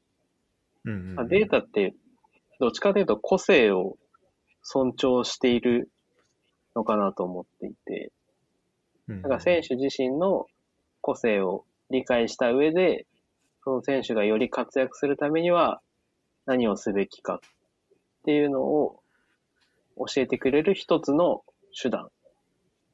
[0.86, 1.94] うんうんうん、データって、
[2.58, 3.98] どっちかというと個性を
[4.62, 5.90] 尊重している
[6.74, 8.12] のかなと思っていて、
[9.08, 10.46] だから選手自身の
[11.02, 13.06] 個性を理解した上で、
[13.64, 15.82] その選手がより活躍するためには、
[16.46, 17.38] 何をすべきかっ
[18.24, 19.02] ていうのを
[19.98, 21.42] 教えてくれる一つの
[21.80, 22.08] 手段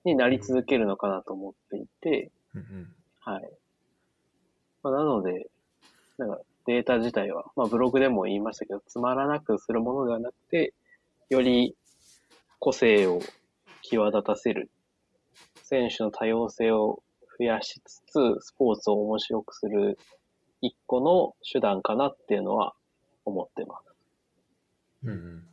[0.04, 2.88] になり続けるのかなと思っていて、うんうん
[3.20, 3.50] はい。
[4.82, 5.48] まあ、なので、
[6.16, 10.72] なんかデータ自体は、まあブログでも言いましたけど、つまらなくするものではなくて、
[11.28, 11.76] より
[12.58, 13.20] 個性を
[13.82, 14.70] 際立たせる、
[15.62, 17.02] 選手の多様性を
[17.38, 19.98] 増やしつつ、スポーツを面白くする
[20.60, 22.74] 一個の手段かなっていうのは
[23.24, 23.94] 思ってます。
[25.04, 25.44] うんうん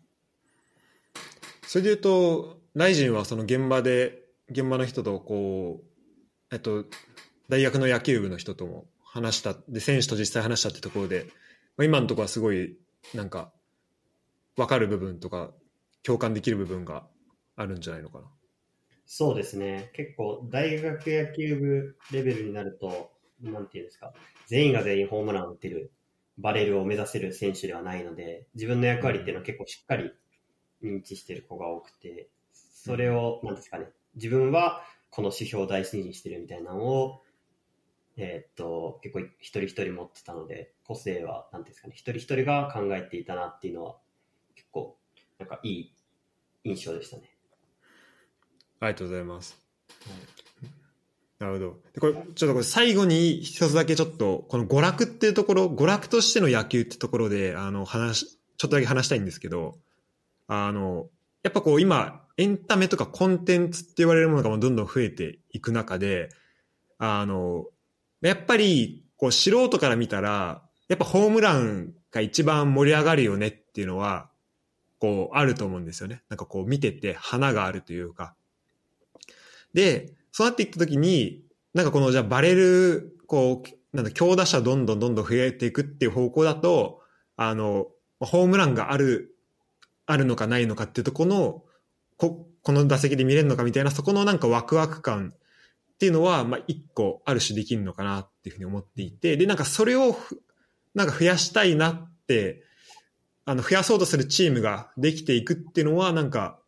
[1.68, 5.86] それで言うと、ライジンはその現場で、現場の人とこう、
[6.52, 6.86] えっと、
[7.50, 11.26] 大学の野球部の人とも話した、で、選手と実際話したってところで、
[11.78, 12.78] まあ、今のところはすごい、
[13.14, 13.52] なんか、
[14.56, 15.52] 分かる部分とか、
[16.04, 17.08] 共感できる部分が
[17.56, 18.26] あるんじゃないのかな。
[19.08, 19.90] そうですね。
[19.94, 23.12] 結構、大学野球部レベルになると、
[23.42, 24.14] なんていうんですか、
[24.48, 25.92] 全員が全員ホームランを打てる、
[26.38, 30.12] バレルを目指せる選手ではないので、自分の役割っていうのは結構しっかり
[30.84, 37.22] 認知してる子が多くて、それを、なんですかね、自分はこの指標を大事にしてるみたいなのを、
[38.18, 43.98] えーっと、結構一人一人持ってたので、個性は、なんですかね、一人一人が考えていたなっていうのは、
[44.56, 44.98] 結構、
[45.38, 45.96] なんかいい
[46.64, 47.24] 印象でしたね。
[48.80, 49.58] ありがとうございます。
[51.40, 51.80] なるほど。
[51.94, 59.78] でこれ、ちょっとこれ最後に一つだけちょっと、この娯楽っていうところ、娯楽としての野球ってところで、あの、話、ちょっとだけ話したいんですけど、
[60.48, 61.10] あの、
[61.44, 66.30] やっぱこう今、エンタメとかコンテンツって言われるものがどんどん増えていく中で、
[66.98, 67.66] あの、
[68.22, 74.30] やっぱり、こう素人から見たら、やっぱホームランが一番盛り上がるよねっていうのは、
[75.00, 76.24] こう、あると思うんですよね。
[76.30, 78.36] なんかこう見てて花があるというか。
[79.74, 81.44] で、そうなっていったときに、
[81.74, 87.02] なんかこのじゃあバレる、こう、なんだ、強打者どんどんどんどん増えていくっていう方向だと、
[87.36, 87.88] あの、
[88.20, 89.36] ホームランがある、
[90.06, 91.65] あるのかないのかっていうとこの、
[92.18, 100.18] こ、この打席で見れるのかみたいな、そこのなんかワクワク感っていうのは、まあ一個ある種できるのかなっていうふうに思っていて、で、なんかそれを、
[100.94, 102.64] なんか増やしたいなって、
[103.46, 106.60] あの、増やそうとするチームができていくっていうのは、なんか、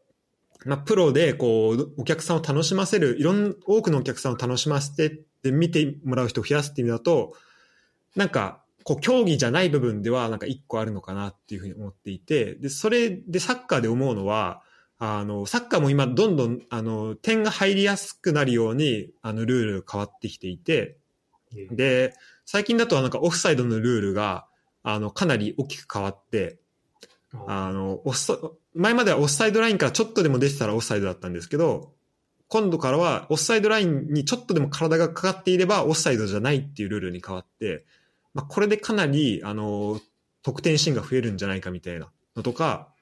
[0.65, 7.33] まあ、プロで、こう、お客さんを楽しませる、いろん、多くのお客さんを楽しませて、で、見てもらう人を増やすっていう意味だと、
[8.15, 14.61] なんか、こう、競技じゃない部分では、なんか一個あるのかなっていうふうに思っていて、で、それでサッカーで思うのは、
[14.99, 20.97] あの、サッカーも今、どんどん、あの、点が入りやすくなるように、あの、ルールが変わってきていて、
[21.71, 22.13] で、
[22.45, 24.47] 最近だとなんかオフサイドのルールが、
[24.83, 26.59] あの、かなり大きく変わって、
[27.47, 28.37] あの、オフサ
[28.73, 31.93] 前まではオフサイドラインからちょっとでも出てたらオフサイドだったんですけど、
[32.47, 37.85] 今度からはオフサイドラインにちょっとでも体がかかっていればオフサイドじゃないっていうルールに変わって、
[38.33, 39.99] まあ、これでかなり、あの、
[40.43, 42.93] 得点シーンが増えるんじゃないかみたいなのとか、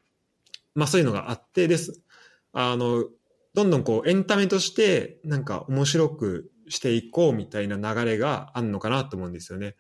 [0.76, 2.02] まあそういうのがあってです。
[2.54, 3.06] あの、
[3.54, 9.76] どんどんこうエンタメとしてなんか面白くしていこうみたいな流れがあるのかなと思うんですよね。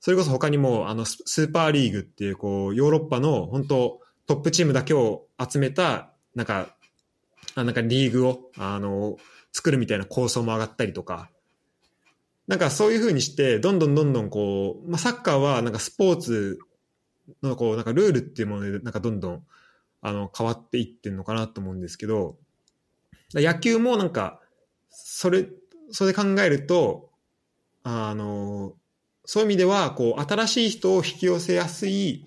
[0.00, 6.74] それこそ他にもあのスーパーリーグっていうこうヨーロッパの本当トップチームだけを集めたなんか、
[7.54, 9.16] あなんかリーグをあの
[9.52, 11.30] 作るみたいな構想も上がったりとか、
[12.46, 16.58] なんかそういう風にしてどんどんどんどんこう、まあ、サッカーはなんかスポーツ
[17.42, 19.42] のこうなんかルールっていうものでなんかどんどん
[20.02, 22.36] あの変わっていってるのかなと思うんですけど、
[23.34, 24.40] 野球もなんか
[24.90, 25.48] それ、
[25.90, 27.10] それ考えると、
[27.82, 28.74] あの、
[29.24, 32.26] そういう意味では、こう、新しい人を引き寄せやすい、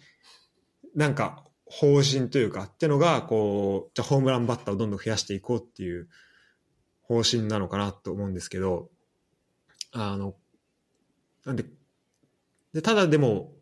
[0.96, 6.08] なんか、方針というか、ってのが、こう、じゃホームランバッターをどんどん増やしていこうっていう
[7.02, 8.90] 方針なのかなと思うんですけど、
[9.92, 10.36] あの、
[11.46, 11.66] なんで、
[12.74, 13.54] で、ただでも、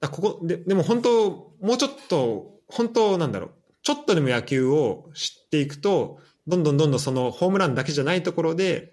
[0.00, 1.30] あここ、で、でも本当、
[1.60, 3.50] もうちょっと、本当なんだろう、
[3.82, 8.92] ちょっとでも野球を知っていくと、どんどんどんどんそのホームランだけじゃないところで、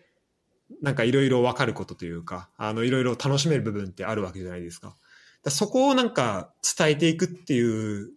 [0.81, 4.95] なんかいろいろ分かることというか、あの、いろいろ楽しめる部分ってあるわけじゃないですか。
[5.43, 8.11] だそこをなんか伝えていくっていう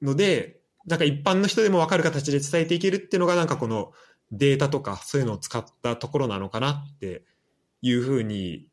[0.00, 3.92] ので、なんか一般の人でも分かる形で伝えていけるっていうのがなんかこの
[4.32, 7.24] データとかそういうのを使ったところなのかなって
[7.82, 8.68] いうふうに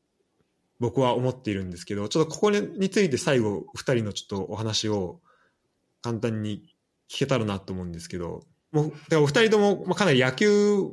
[0.79, 5.19] 僕は思っているんですけど、ちょっとここについて最後二人のちょっとお話を
[6.05, 6.61] 簡単に
[7.09, 10.91] 聞けたらなと思うんですけど、もう、お二人ともまあかなり野球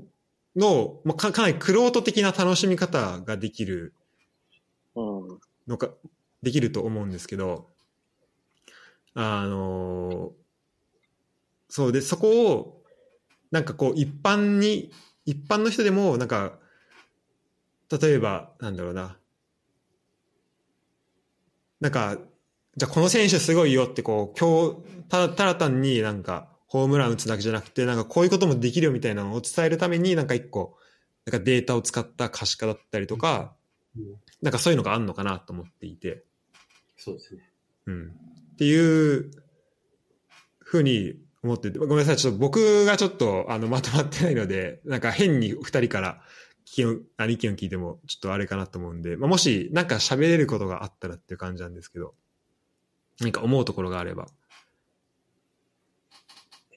[0.56, 3.92] の、まあ、かかなりクロート的な楽しみ方ができる
[4.94, 5.02] う
[5.34, 5.38] ん。
[5.66, 5.90] のか、
[6.42, 7.68] できると思うんですけど、
[9.14, 10.32] あの
[11.68, 12.82] そうで、そこを、
[13.50, 14.90] なんかこう、一般に、
[15.26, 16.58] 一般の人でも、なんか、
[17.90, 19.18] 例えば、なんだろうな、
[21.80, 22.18] なんか、
[22.76, 30.78] じゃあこの選手すごいよってこう、今日、ただただ単になんか、ホームラン打つだけじゃなくて、なんかこういうこともできるよみたいなのを伝えるために、なんか一個、
[31.26, 33.54] なんかデータを使った可視化だったりとか、
[33.96, 34.04] うん
[34.42, 36.24] なんかそういうのがあるのかなと思っていて、
[36.96, 37.48] そうですね。
[37.86, 38.08] うん。
[38.54, 39.30] っていう
[40.58, 46.22] ふうに思ってて、ごめんなさい、ちょっと僕がちょっとあのまとまってないので、 なんか変に二人から
[46.66, 52.14] 意見をあ意見を聞いてもちょっとあれかなと思うんで、まあ、もしなんか喋れることがあったらっていう感じなんですけど、
[53.20, 54.26] 何か思うところがあれば。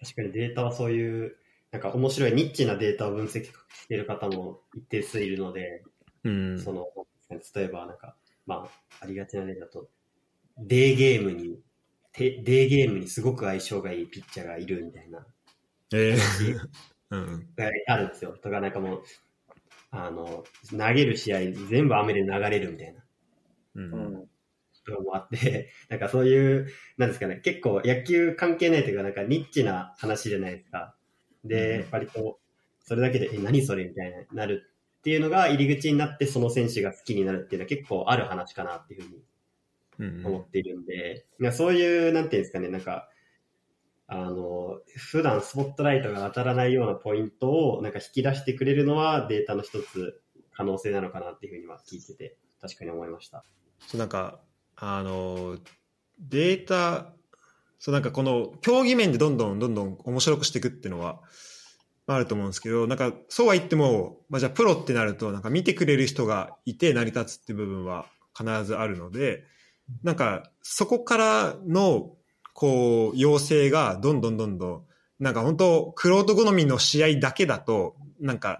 [0.01, 1.37] 確かにデータはそういう、
[1.71, 5.83] なんか面白いニッチなデータを分析している方も一定数いるので、
[6.23, 6.59] うん。
[6.59, 6.87] その、
[7.29, 9.89] 例えばなんか、まあ、ありがちな例だと、
[10.57, 11.59] デーゲームに、
[12.11, 15.25] てデーゲームにすごく相性がいいピッチャーがいるみたいな、
[15.93, 16.59] えー
[17.11, 17.47] うん。
[17.55, 18.37] があるんですよ。
[18.41, 19.03] とか、なんかもう、
[19.91, 21.39] あの、投げる試合
[21.69, 23.01] 全部雨で流れるみたいな。
[23.75, 23.81] う。
[23.81, 23.89] うん
[24.23, 24.29] ん。
[24.85, 26.67] とかもあって、 なんかそういう、
[26.97, 30.95] なんですかね、結構野球関係ないというか、なんかニッチな話じゃないですか。
[31.43, 32.39] で、うん割と、
[32.79, 34.63] それだけで、え、何それみたいになる
[34.99, 39.23] っていうのが入り口になって、その選手が好きになるっていうのは結構ある話かなっていうふうに
[39.99, 43.09] うん思っているんで、いやそういう、なんていうんですかね、なんか、
[44.07, 50.21] あの、普段スポットライトが当たらないようなポイントをなんか引き出してくれるのはデータの一つ
[50.51, 53.43] 可能性なのかなっていうふうには聞いてて、確かに思いました。
[53.79, 54.41] そうなんか、
[54.77, 55.57] あの、
[56.19, 57.13] データ、
[57.79, 61.19] そうなんかこの競技面でどんどんどんどん面白くしていくっていうのは、
[62.07, 68.05] まああると思うんですけど、なんかそうは言っても、まあじゃあプロってなると、なんか見てくれる人がいて成り立つっていう部分は
[68.37, 69.43] 必ずあるので、
[70.03, 72.11] なんかそこからの、
[72.53, 74.83] こう、要請がどんどんどんどん、
[75.19, 78.59] なんか本当、クロート好みの試合だけだと、なんか、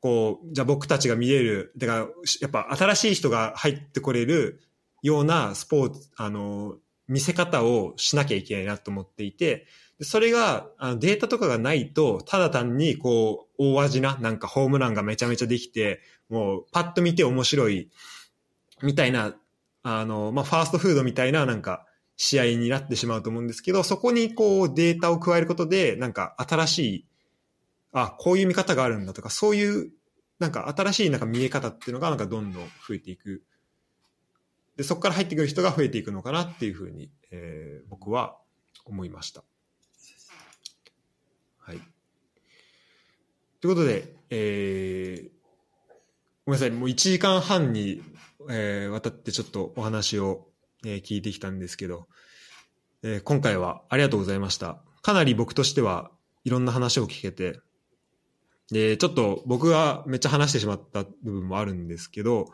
[0.00, 1.98] こう、じゃあ僕たちが見れる、だから、
[2.40, 4.60] やっぱ新しい人が入ってこれる
[5.02, 6.76] ようなスポーツ、あの、
[7.08, 9.66] 見せ方をしなきゃいけないなと思っていて、
[9.98, 17.90] でそれがあのデータとかがないと、ただ単にこう、大味な、なんかホームランがめちゃめちゃできて、もうパッと見て面白い、
[18.82, 19.34] みたいな、
[19.82, 21.86] あの、まあ、ファーストフードみたいななんか
[22.16, 27.06] 試合になってしまうと思うんですけど、そこにこうデータを加えることで、なんか新しい、
[27.92, 29.90] あ、こういう見方があるんだとか、そういう、
[30.38, 33.42] なんか新しいなんか見え方っていうのがなんかどんどん増えていく。
[34.80, 38.38] で、そこから入ってくる人が増えていくのかなっていうふうに、えー僕は
[38.86, 39.44] 思いました。
[41.58, 41.76] はい。
[43.60, 45.30] ということで、えー
[46.46, 48.00] ごめんなさい、もう1時間半に、
[48.48, 50.48] えーわたってちょっとお話を、
[50.86, 52.08] えー聞いてきたんですけど、
[53.02, 54.80] えー今回はありがとうございました。
[55.02, 56.10] かなり僕としては
[56.44, 57.60] いろんな話を聞けて、
[58.72, 62.46] で、ちょっと僕がめっちゃ話してしまった部分もあるんですけど、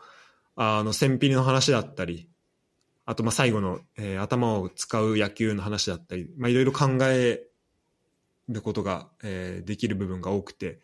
[0.57, 2.27] あの、戦費の話だったり、
[3.05, 7.47] あと、まあ、最後の、えー頭を使う野球の話だったり、まあ、いろいろ考え
[8.49, 10.81] ることが、えーできる部分が多くて、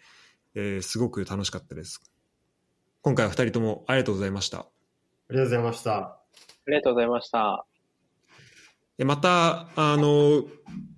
[0.56, 2.02] えーすごく楽しかったです。
[3.02, 4.60] 今回は二人ともありがとうございました。
[4.60, 4.68] あ
[5.32, 5.92] りがとうございました。
[5.98, 6.20] あ
[6.68, 7.66] りがとうございました。
[8.98, 10.44] でまた、あの、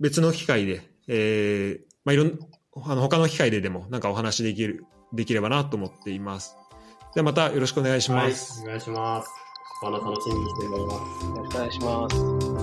[0.02, 2.40] 別の機会で、えーまあ、いろん、
[2.84, 6.58] あの、他の機会ででも、なんかお話できる、できればなと思っています。
[7.16, 8.60] ではまたよろしくお願いします。
[8.60, 9.32] はい、お願いします。
[9.82, 11.26] お話楽しみにしております。
[11.26, 12.55] よろしくお願いします。